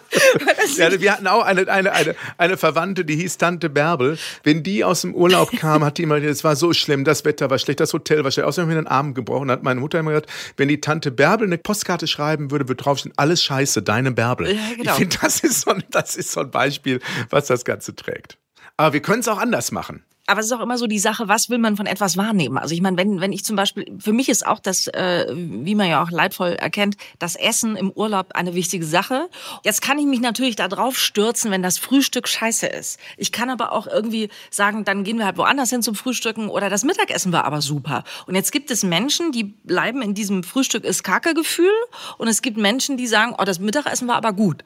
ja, 0.76 1.00
wir 1.00 1.12
hatten 1.12 1.26
auch 1.26 1.44
eine, 1.44 1.68
eine, 1.68 1.92
eine, 1.92 2.14
eine 2.37 2.56
Verwandte, 2.56 3.04
die 3.04 3.16
hieß 3.16 3.38
Tante 3.38 3.70
Bärbel. 3.70 4.18
Wenn 4.42 4.62
die 4.62 4.84
aus 4.84 5.02
dem 5.02 5.14
Urlaub 5.14 5.50
kam, 5.52 5.84
hat 5.84 5.99
die 5.99 6.02
immer, 6.02 6.16
es 6.16 6.45
war 6.45 6.56
so 6.56 6.73
schlimm, 6.73 7.04
das 7.04 7.25
Wetter 7.25 7.50
war 7.50 7.58
schlecht, 7.58 7.80
das 7.80 7.93
Hotel 7.93 8.25
war 8.25 8.30
schlecht, 8.30 8.47
außerdem 8.47 8.69
haben 8.69 8.76
wir 8.76 8.82
den 8.82 8.88
Arm 8.88 9.14
gebrochen. 9.14 9.50
Hat 9.50 9.62
meine 9.62 9.80
Mutter 9.80 9.99
immer 9.99 10.10
gesagt, 10.10 10.30
wenn 10.56 10.69
die 10.69 10.80
Tante 10.80 11.10
Bärbel 11.10 11.47
eine 11.47 11.58
Postkarte 11.58 12.06
schreiben 12.06 12.50
würde, 12.50 12.69
würde 12.69 12.82
draufstehen, 12.82 13.12
alles 13.16 13.43
scheiße, 13.43 13.82
deine 13.82 14.12
Bärbel. 14.12 14.49
Ja, 14.49 14.60
genau. 14.76 14.93
Ich 14.93 14.99
finde, 14.99 15.16
das, 15.21 15.40
ist 15.40 15.62
so, 15.62 15.75
das 15.90 16.16
ist 16.16 16.32
so 16.32 16.40
ein 16.40 16.50
Beispiel, 16.50 17.00
was 17.30 17.47
das 17.47 17.64
Ganze 17.64 17.95
trägt. 17.95 18.38
Aber 18.76 18.93
wir 18.93 19.02
können 19.02 19.21
es 19.21 19.28
auch 19.28 19.38
anders 19.38 19.73
machen 19.73 20.04
aber 20.28 20.41
es 20.41 20.47
ist 20.47 20.52
auch 20.52 20.60
immer 20.60 20.76
so 20.76 20.86
die 20.86 20.99
Sache, 20.99 21.26
was 21.26 21.49
will 21.49 21.56
man 21.56 21.76
von 21.76 21.86
etwas 21.86 22.19
wahrnehmen? 22.19 22.58
Also 22.58 22.75
ich 22.75 22.82
meine, 22.82 22.99
wenn, 22.99 23.21
wenn 23.21 23.32
ich 23.32 23.45
zum 23.45 23.56
Beispiel, 23.56 23.86
für 23.99 24.12
mich 24.12 24.28
ist 24.28 24.47
auch 24.47 24.58
das, 24.58 24.86
äh, 24.88 25.26
wie 25.34 25.75
man 25.75 25.88
ja 25.88 26.02
auch 26.02 26.10
leidvoll 26.10 26.50
erkennt, 26.50 26.97
das 27.19 27.34
Essen 27.34 27.76
im 27.76 27.91
Urlaub 27.91 28.32
eine 28.34 28.54
wichtige 28.54 28.84
Sache. 28.84 29.30
Jetzt 29.64 29.80
kann 29.80 29.99
ich 29.99 30.04
mich 30.04 30.21
natürlich 30.21 30.54
da 30.54 30.69
drauf 30.69 30.99
stürzen, 30.99 31.50
wenn 31.50 31.62
das 31.62 31.78
Frühstück 31.78 32.28
scheiße 32.28 32.67
ist. 32.67 33.00
Ich 33.17 33.32
kann 33.32 33.49
aber 33.49 33.73
auch 33.73 33.86
irgendwie 33.86 34.28
sagen, 34.50 34.84
dann 34.84 35.02
gehen 35.02 35.17
wir 35.17 35.25
halt 35.25 35.38
woanders 35.38 35.71
hin 35.71 35.82
zum 35.82 35.95
Frühstücken 35.95 36.50
oder 36.50 36.69
das 36.69 36.84
Mittagessen 36.84 37.32
war 37.32 37.47
aber 37.47 37.62
super. 37.62 38.04
Und 38.26 38.34
jetzt 38.34 38.52
gibt 38.52 38.71
es 38.71 38.82
Menschen, 38.82 39.32
die 39.32 39.45
bleiben 39.45 40.02
in 40.02 40.12
diesem 40.12 40.43
Frühstück 40.43 40.84
ist 40.84 41.04
Kacke-Gefühl 41.04 41.73
und 42.19 42.28
es 42.28 42.43
gibt 42.43 42.58
Menschen, 42.58 42.99
die 42.99 43.06
sagen, 43.06 43.34
oh, 43.38 43.45
das 43.45 43.60
Mittagessen 43.60 44.08
war 44.08 44.17
aber 44.17 44.34
gut. 44.34 44.62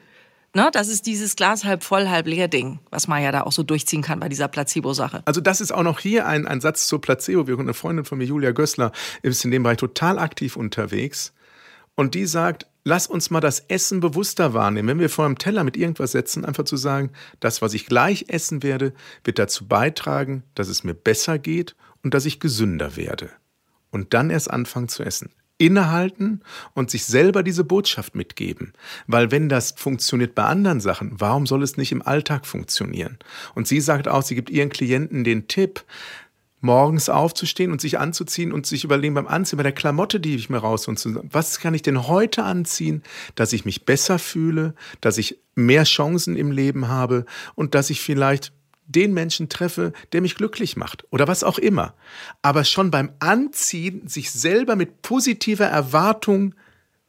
Ne, 0.54 0.68
das 0.70 0.88
ist 0.88 1.06
dieses 1.06 1.34
Glas 1.34 1.64
halb 1.64 1.82
voll, 1.82 2.08
halb 2.08 2.26
leer 2.26 2.46
Ding, 2.46 2.78
was 2.90 3.08
man 3.08 3.22
ja 3.22 3.32
da 3.32 3.42
auch 3.42 3.52
so 3.52 3.62
durchziehen 3.62 4.02
kann 4.02 4.20
bei 4.20 4.28
dieser 4.28 4.48
Placebo-Sache. 4.48 5.22
Also 5.24 5.40
das 5.40 5.62
ist 5.62 5.72
auch 5.72 5.82
noch 5.82 5.98
hier 5.98 6.26
ein, 6.26 6.46
ein 6.46 6.60
Satz 6.60 6.86
zur 6.88 7.00
Placebo. 7.00 7.46
Wir 7.46 7.54
haben 7.54 7.62
eine 7.62 7.72
Freundin 7.72 8.04
von 8.04 8.18
mir, 8.18 8.24
Julia 8.24 8.50
Gößler, 8.50 8.92
ist 9.22 9.44
in 9.46 9.50
dem 9.50 9.62
Bereich 9.62 9.78
total 9.78 10.18
aktiv 10.18 10.56
unterwegs. 10.56 11.32
Und 11.94 12.14
die 12.14 12.26
sagt, 12.26 12.66
lass 12.84 13.06
uns 13.06 13.30
mal 13.30 13.40
das 13.40 13.60
Essen 13.60 14.00
bewusster 14.00 14.52
wahrnehmen. 14.52 14.88
Wenn 14.88 14.98
wir 14.98 15.08
vor 15.08 15.24
einem 15.24 15.38
Teller 15.38 15.64
mit 15.64 15.78
irgendwas 15.78 16.12
setzen, 16.12 16.44
einfach 16.44 16.64
zu 16.64 16.76
sagen, 16.76 17.12
das, 17.40 17.62
was 17.62 17.72
ich 17.72 17.86
gleich 17.86 18.26
essen 18.28 18.62
werde, 18.62 18.92
wird 19.24 19.38
dazu 19.38 19.66
beitragen, 19.66 20.42
dass 20.54 20.68
es 20.68 20.84
mir 20.84 20.94
besser 20.94 21.38
geht 21.38 21.76
und 22.02 22.12
dass 22.12 22.26
ich 22.26 22.40
gesünder 22.40 22.96
werde. 22.96 23.30
Und 23.90 24.12
dann 24.12 24.28
erst 24.28 24.50
anfangen 24.50 24.88
zu 24.88 25.02
essen 25.02 25.30
innehalten 25.62 26.42
und 26.74 26.90
sich 26.90 27.04
selber 27.04 27.44
diese 27.44 27.62
Botschaft 27.62 28.16
mitgeben. 28.16 28.72
Weil 29.06 29.30
wenn 29.30 29.48
das 29.48 29.74
funktioniert 29.76 30.34
bei 30.34 30.42
anderen 30.42 30.80
Sachen, 30.80 31.12
warum 31.20 31.46
soll 31.46 31.62
es 31.62 31.76
nicht 31.76 31.92
im 31.92 32.02
Alltag 32.02 32.46
funktionieren? 32.46 33.18
Und 33.54 33.68
sie 33.68 33.80
sagt 33.80 34.08
auch, 34.08 34.22
sie 34.22 34.34
gibt 34.34 34.50
ihren 34.50 34.70
Klienten 34.70 35.22
den 35.22 35.46
Tipp, 35.46 35.84
morgens 36.60 37.08
aufzustehen 37.08 37.72
und 37.72 37.80
sich 37.80 37.98
anzuziehen 37.98 38.52
und 38.52 38.66
sich 38.66 38.84
überlegen 38.84 39.14
beim 39.14 39.26
Anziehen, 39.26 39.56
bei 39.56 39.64
der 39.64 39.72
Klamotte, 39.72 40.20
die 40.20 40.36
ich 40.36 40.48
mir 40.48 40.58
raus 40.58 40.88
und 40.88 40.98
zu, 40.98 41.20
was 41.24 41.58
kann 41.58 41.74
ich 41.74 41.82
denn 41.82 42.06
heute 42.06 42.44
anziehen, 42.44 43.02
dass 43.34 43.52
ich 43.52 43.64
mich 43.64 43.84
besser 43.84 44.18
fühle, 44.18 44.74
dass 45.00 45.18
ich 45.18 45.38
mehr 45.54 45.84
Chancen 45.84 46.36
im 46.36 46.52
Leben 46.52 46.88
habe 46.88 47.26
und 47.54 47.74
dass 47.74 47.90
ich 47.90 48.00
vielleicht 48.00 48.52
den 48.86 49.14
Menschen 49.14 49.48
treffe, 49.48 49.92
der 50.12 50.20
mich 50.20 50.34
glücklich 50.34 50.76
macht 50.76 51.04
oder 51.10 51.28
was 51.28 51.44
auch 51.44 51.58
immer. 51.58 51.94
Aber 52.42 52.64
schon 52.64 52.90
beim 52.90 53.12
Anziehen 53.20 54.08
sich 54.08 54.30
selber 54.30 54.76
mit 54.76 55.02
positiver 55.02 55.66
Erwartung 55.66 56.54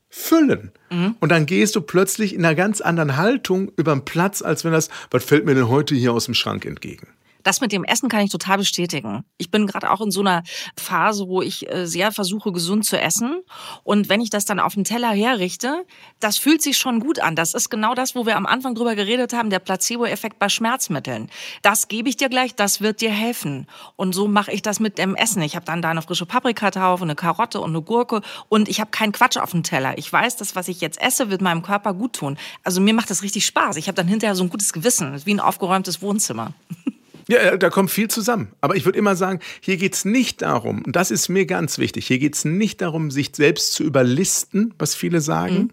füllen. 0.10 0.72
Mhm. 0.92 1.16
Und 1.20 1.30
dann 1.32 1.46
gehst 1.46 1.76
du 1.76 1.82
plötzlich 1.82 2.36
in 2.36 2.46
einer 2.46 2.56
ganz 2.56 2.82
anderen 2.82 3.18
Haltung 3.18 3.72
über 3.78 3.94
den 3.94 4.06
Platz, 4.06 4.42
als 4.42 4.64
wenn 4.64 4.72
das, 4.72 4.90
was 5.10 5.24
fällt 5.24 5.46
mir 5.46 5.56
denn 5.56 5.70
heute 5.70 5.96
hier 5.96 6.14
aus 6.14 6.26
dem 6.26 6.36
Schrank 6.36 6.66
entgegen? 6.66 7.08
Das 7.44 7.62
mit 7.62 7.72
dem 7.72 7.84
Essen 7.84 8.10
kann 8.10 8.22
ich 8.22 8.32
total 8.32 8.58
bestätigen. 8.58 9.24
Ich 9.38 9.52
bin 9.52 9.68
gerade 9.68 9.92
auch 9.92 10.02
in 10.02 10.12
so 10.12 10.22
einer 10.22 10.44
Phase, 10.78 11.28
wo 11.28 11.42
ich 11.42 11.70
äh, 11.70 11.86
sehr 11.86 12.12
versuche, 12.12 12.52
gesund 12.52 12.86
zu 12.86 13.00
essen. 13.00 13.42
Und 13.84 14.10
wenn 14.10 14.22
ich 14.22 14.30
das 14.30 14.46
dann 14.46 14.60
auf 14.60 14.74
den 14.74 14.84
Teller 14.84 15.12
herrichte, 15.12 15.86
das 16.20 16.38
fühlt 16.38 16.62
sich 16.62 16.78
schon 16.78 17.00
gut 17.00 17.20
an. 17.20 17.36
Das 17.36 17.54
ist 17.54 17.70
genau 17.70 17.94
das, 17.94 18.16
wo 18.16 18.26
wir 18.26 18.38
am 18.38 18.46
Anfang 18.46 18.76
drüber 18.76 18.96
geredet 18.96 19.34
haben, 19.34 19.50
der 19.50 19.60
Placebo-Effekt 19.60 20.40
bei 20.40 20.50
Schmerzmitteln. 20.50 21.30
Das 21.62 21.88
gebe 21.88 22.10
ich 22.10 22.18
dir 22.18 22.30
gleich, 22.30 22.56
das 22.56 22.82
wird 22.82 23.02
dir 23.02 23.12
helfen. 23.12 23.68
Und 23.96 24.14
so 24.14 24.28
mache 24.28 24.52
ich 24.52 24.62
das 24.62 24.80
mit 24.80 24.98
dem 24.98 25.16
Essen. 25.16 25.42
Ich 25.42 25.56
habe 25.56 25.66
dann 25.66 25.82
da 25.82 25.90
eine 25.90 26.02
frische 26.02 26.26
Paprika 26.26 26.72
drauf, 26.72 27.02
eine 27.02 27.16
Karotte 27.16 27.60
und 27.60 27.72
eine 27.72 27.82
Gurke 27.82 28.22
und 28.50 28.70
ich 28.70 28.80
habe 28.80 28.92
keinen 28.92 29.12
Quatsch 29.12 29.38
auf 29.38 29.52
dem 29.52 29.64
Teller. 29.64 29.98
Ich 29.98 30.12
weiß, 30.12 30.38
das, 30.38 30.56
was 30.56 30.68
ich 30.68 30.82
jetzt 30.82 31.02
esse, 31.02 31.30
wird 31.30 31.42
meinem 31.42 31.62
Körper 31.62 31.94
gut 31.94 32.14
tun. 32.14 32.38
Also 32.64 32.82
mir 32.82 32.94
macht 32.94 33.10
das 33.10 33.24
richtig 33.24 33.46
Spaß. 33.46 33.78
Ich 33.78 33.88
habe 33.88 33.96
dann 33.96 34.08
hinterher 34.08 34.36
so 34.36 34.44
ein 34.44 34.50
gutes 34.50 34.74
Gewissen, 34.74 35.26
wie 35.26 35.34
ein 35.34 35.40
aufgeräumtes 35.40 36.02
Wohnzimmer. 36.02 36.54
Ja, 37.28 37.58
da 37.58 37.70
kommt 37.70 37.92
viel 37.92 38.10
zusammen. 38.10 38.52
Aber 38.62 38.76
ich 38.76 38.86
würde 38.86 38.98
immer 38.98 39.16
sagen, 39.16 39.40
hier 39.62 39.78
geht 39.78 39.94
es 39.94 40.06
nicht 40.06 40.42
darum, 40.42 40.84
und 40.84 40.96
das 40.96 41.12
ist 41.12 41.30
mir 41.30 41.46
ganz 41.46 41.78
wichtig, 41.78 42.08
hier 42.08 42.20
geht 42.20 42.36
es 42.36 42.46
nicht 42.46 42.82
darum, 42.82 43.12
sich 43.12 43.32
selbst 43.36 43.74
zu 43.74 43.84
überlisten, 43.84 44.74
was 44.78 44.96
viele 44.96 45.22
sagen, 45.22 45.56
mhm. 45.56 45.72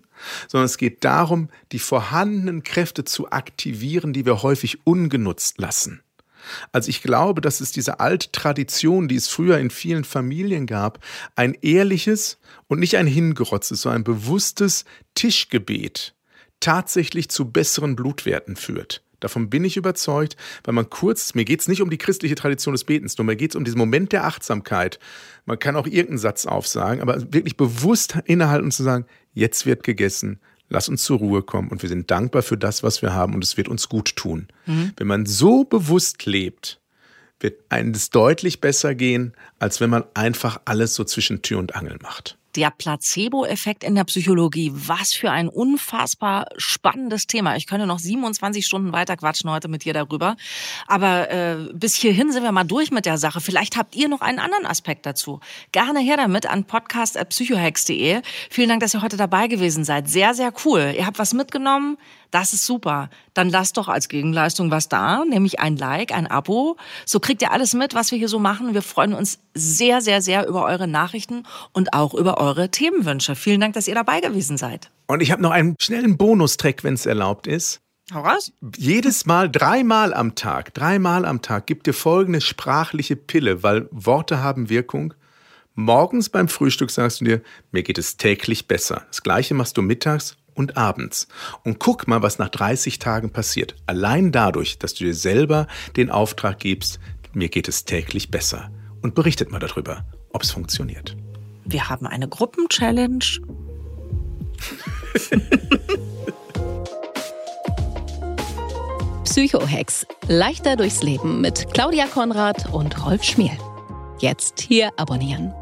sondern 0.48 0.66
es 0.66 0.78
geht 0.78 1.04
darum, 1.04 1.48
die 1.72 1.78
vorhandenen 1.78 2.62
Kräfte 2.62 3.04
zu 3.04 3.30
aktivieren, 3.30 4.12
die 4.12 4.26
wir 4.26 4.42
häufig 4.42 4.86
ungenutzt 4.86 5.60
lassen. 5.60 6.02
Also 6.72 6.88
ich 6.88 7.02
glaube, 7.02 7.40
dass 7.40 7.60
es 7.60 7.72
diese 7.72 8.00
alte 8.00 8.32
Tradition, 8.32 9.08
die 9.08 9.16
es 9.16 9.28
früher 9.28 9.58
in 9.58 9.70
vielen 9.70 10.04
Familien 10.04 10.66
gab, 10.66 10.98
ein 11.36 11.54
ehrliches 11.60 12.38
und 12.66 12.80
nicht 12.80 12.96
ein 12.96 13.06
hingerotztes, 13.06 13.82
sondern 13.82 14.00
ein 14.00 14.04
bewusstes 14.04 14.84
Tischgebet 15.14 16.14
tatsächlich 16.60 17.30
zu 17.30 17.50
besseren 17.50 17.96
Blutwerten 17.96 18.56
führt. 18.56 19.02
Davon 19.20 19.50
bin 19.50 19.64
ich 19.64 19.76
überzeugt, 19.76 20.36
weil 20.64 20.74
man 20.74 20.90
kurz, 20.90 21.34
mir 21.34 21.44
geht 21.44 21.60
es 21.60 21.68
nicht 21.68 21.82
um 21.82 21.90
die 21.90 21.98
christliche 21.98 22.34
Tradition 22.34 22.72
des 22.72 22.84
Betens, 22.84 23.16
nur 23.18 23.24
mir 23.24 23.36
geht 23.36 23.52
es 23.52 23.56
um 23.56 23.64
diesen 23.64 23.78
Moment 23.78 24.12
der 24.12 24.24
Achtsamkeit. 24.24 24.98
Man 25.44 25.58
kann 25.58 25.76
auch 25.76 25.86
irgendeinen 25.86 26.18
Satz 26.18 26.46
aufsagen, 26.46 27.02
aber 27.02 27.32
wirklich 27.32 27.56
bewusst 27.56 28.18
innehalten 28.24 28.64
und 28.64 28.72
zu 28.72 28.82
sagen, 28.82 29.06
jetzt 29.32 29.66
wird 29.66 29.82
gegessen, 29.82 30.40
lass 30.68 30.88
uns 30.88 31.02
zur 31.02 31.18
Ruhe 31.18 31.42
kommen 31.42 31.68
und 31.68 31.82
wir 31.82 31.88
sind 31.88 32.10
dankbar 32.10 32.42
für 32.42 32.56
das, 32.56 32.82
was 32.82 33.02
wir 33.02 33.12
haben 33.12 33.34
und 33.34 33.44
es 33.44 33.56
wird 33.56 33.68
uns 33.68 33.88
gut 33.88 34.16
tun. 34.16 34.48
Mhm. 34.66 34.92
Wenn 34.96 35.06
man 35.06 35.26
so 35.26 35.64
bewusst 35.64 36.26
lebt, 36.26 36.80
wird 37.40 37.60
eines 37.70 38.10
deutlich 38.10 38.60
besser 38.60 38.94
gehen, 38.94 39.34
als 39.58 39.80
wenn 39.80 39.90
man 39.90 40.04
einfach 40.14 40.60
alles 40.64 40.94
so 40.94 41.04
zwischen 41.04 41.42
Tür 41.42 41.58
und 41.58 41.74
Angel 41.74 41.98
macht. 42.02 42.38
Der 42.56 42.70
Placebo-Effekt 42.70 43.84
in 43.84 43.94
der 43.94 44.04
Psychologie, 44.04 44.72
was 44.74 45.12
für 45.12 45.30
ein 45.30 45.48
unfassbar 45.48 46.46
spannendes 46.56 47.26
Thema. 47.26 47.56
Ich 47.56 47.66
könnte 47.66 47.86
noch 47.86 47.98
27 47.98 48.66
Stunden 48.66 48.92
weiter 48.92 49.16
quatschen 49.16 49.50
heute 49.50 49.68
mit 49.68 49.84
dir 49.84 49.94
darüber. 49.94 50.36
Aber 50.86 51.30
äh, 51.30 51.56
bis 51.72 51.94
hierhin 51.94 52.32
sind 52.32 52.42
wir 52.42 52.52
mal 52.52 52.64
durch 52.64 52.90
mit 52.90 53.06
der 53.06 53.18
Sache. 53.18 53.40
Vielleicht 53.40 53.76
habt 53.76 53.94
ihr 53.94 54.08
noch 54.08 54.20
einen 54.20 54.38
anderen 54.38 54.66
Aspekt 54.66 55.06
dazu. 55.06 55.40
Gerne 55.72 56.00
her 56.00 56.16
damit 56.16 56.46
an 56.46 56.64
podcast.psychohex.de. 56.64 58.22
Vielen 58.50 58.68
Dank, 58.68 58.80
dass 58.80 58.94
ihr 58.94 59.02
heute 59.02 59.16
dabei 59.16 59.46
gewesen 59.46 59.84
seid. 59.84 60.08
Sehr, 60.08 60.34
sehr 60.34 60.52
cool. 60.64 60.94
Ihr 60.96 61.06
habt 61.06 61.18
was 61.18 61.34
mitgenommen. 61.34 61.98
Das 62.30 62.52
ist 62.52 62.64
super. 62.64 63.10
Dann 63.34 63.48
lasst 63.48 63.76
doch 63.76 63.88
als 63.88 64.08
Gegenleistung 64.08 64.70
was 64.70 64.88
da, 64.88 65.24
nämlich 65.24 65.58
ein 65.60 65.76
Like, 65.76 66.12
ein 66.12 66.26
Abo. 66.26 66.76
So 67.04 67.18
kriegt 67.18 67.42
ihr 67.42 67.52
alles 67.52 67.74
mit, 67.74 67.94
was 67.94 68.12
wir 68.12 68.18
hier 68.18 68.28
so 68.28 68.38
machen. 68.38 68.74
Wir 68.74 68.82
freuen 68.82 69.14
uns 69.14 69.40
sehr, 69.54 70.00
sehr, 70.00 70.22
sehr 70.22 70.46
über 70.46 70.64
eure 70.64 70.86
Nachrichten 70.86 71.44
und 71.72 71.92
auch 71.92 72.14
über 72.14 72.38
eure 72.38 72.70
Themenwünsche. 72.70 73.34
Vielen 73.34 73.60
Dank, 73.60 73.74
dass 73.74 73.88
ihr 73.88 73.94
dabei 73.94 74.20
gewesen 74.20 74.56
seid. 74.56 74.90
Und 75.06 75.20
ich 75.22 75.32
habe 75.32 75.42
noch 75.42 75.50
einen 75.50 75.74
schnellen 75.80 76.16
Bonustrack, 76.16 76.84
wenn 76.84 76.94
es 76.94 77.06
erlaubt 77.06 77.46
ist. 77.46 77.80
Hau 78.12 78.20
raus. 78.20 78.52
Jedes 78.76 79.26
Mal, 79.26 79.50
dreimal 79.50 80.14
am 80.14 80.34
Tag, 80.34 80.74
dreimal 80.74 81.24
am 81.24 81.42
Tag 81.42 81.66
gibt 81.66 81.86
dir 81.86 81.94
folgende 81.94 82.40
sprachliche 82.40 83.14
Pille, 83.16 83.62
weil 83.62 83.88
Worte 83.92 84.42
haben 84.42 84.68
Wirkung. 84.68 85.14
Morgens 85.74 86.28
beim 86.28 86.48
Frühstück 86.48 86.90
sagst 86.90 87.20
du 87.20 87.24
dir, 87.24 87.42
mir 87.70 87.84
geht 87.84 87.98
es 87.98 88.16
täglich 88.16 88.66
besser. 88.66 89.04
Das 89.08 89.22
gleiche 89.22 89.54
machst 89.54 89.76
du 89.76 89.82
mittags 89.82 90.36
und 90.54 90.76
abends. 90.76 91.28
Und 91.64 91.78
guck 91.78 92.08
mal, 92.08 92.22
was 92.22 92.38
nach 92.38 92.48
30 92.48 92.98
Tagen 92.98 93.30
passiert. 93.30 93.76
Allein 93.86 94.32
dadurch, 94.32 94.78
dass 94.78 94.94
du 94.94 95.04
dir 95.04 95.14
selber 95.14 95.66
den 95.96 96.10
Auftrag 96.10 96.58
gibst, 96.58 97.00
mir 97.32 97.48
geht 97.48 97.68
es 97.68 97.84
täglich 97.84 98.30
besser. 98.30 98.70
Und 99.02 99.14
berichtet 99.14 99.50
mal 99.50 99.60
darüber, 99.60 100.04
ob 100.32 100.42
es 100.42 100.50
funktioniert. 100.50 101.16
Wir 101.64 101.88
haben 101.88 102.06
eine 102.06 102.28
Gruppenchallenge. 102.28 103.24
Psychohex. 109.24 110.06
Leichter 110.26 110.74
durchs 110.74 111.02
Leben 111.02 111.40
mit 111.40 111.72
Claudia 111.72 112.06
Konrad 112.06 112.72
und 112.72 113.06
Rolf 113.06 113.22
Schmiel. 113.22 113.56
Jetzt 114.18 114.60
hier 114.60 114.90
abonnieren. 114.96 115.54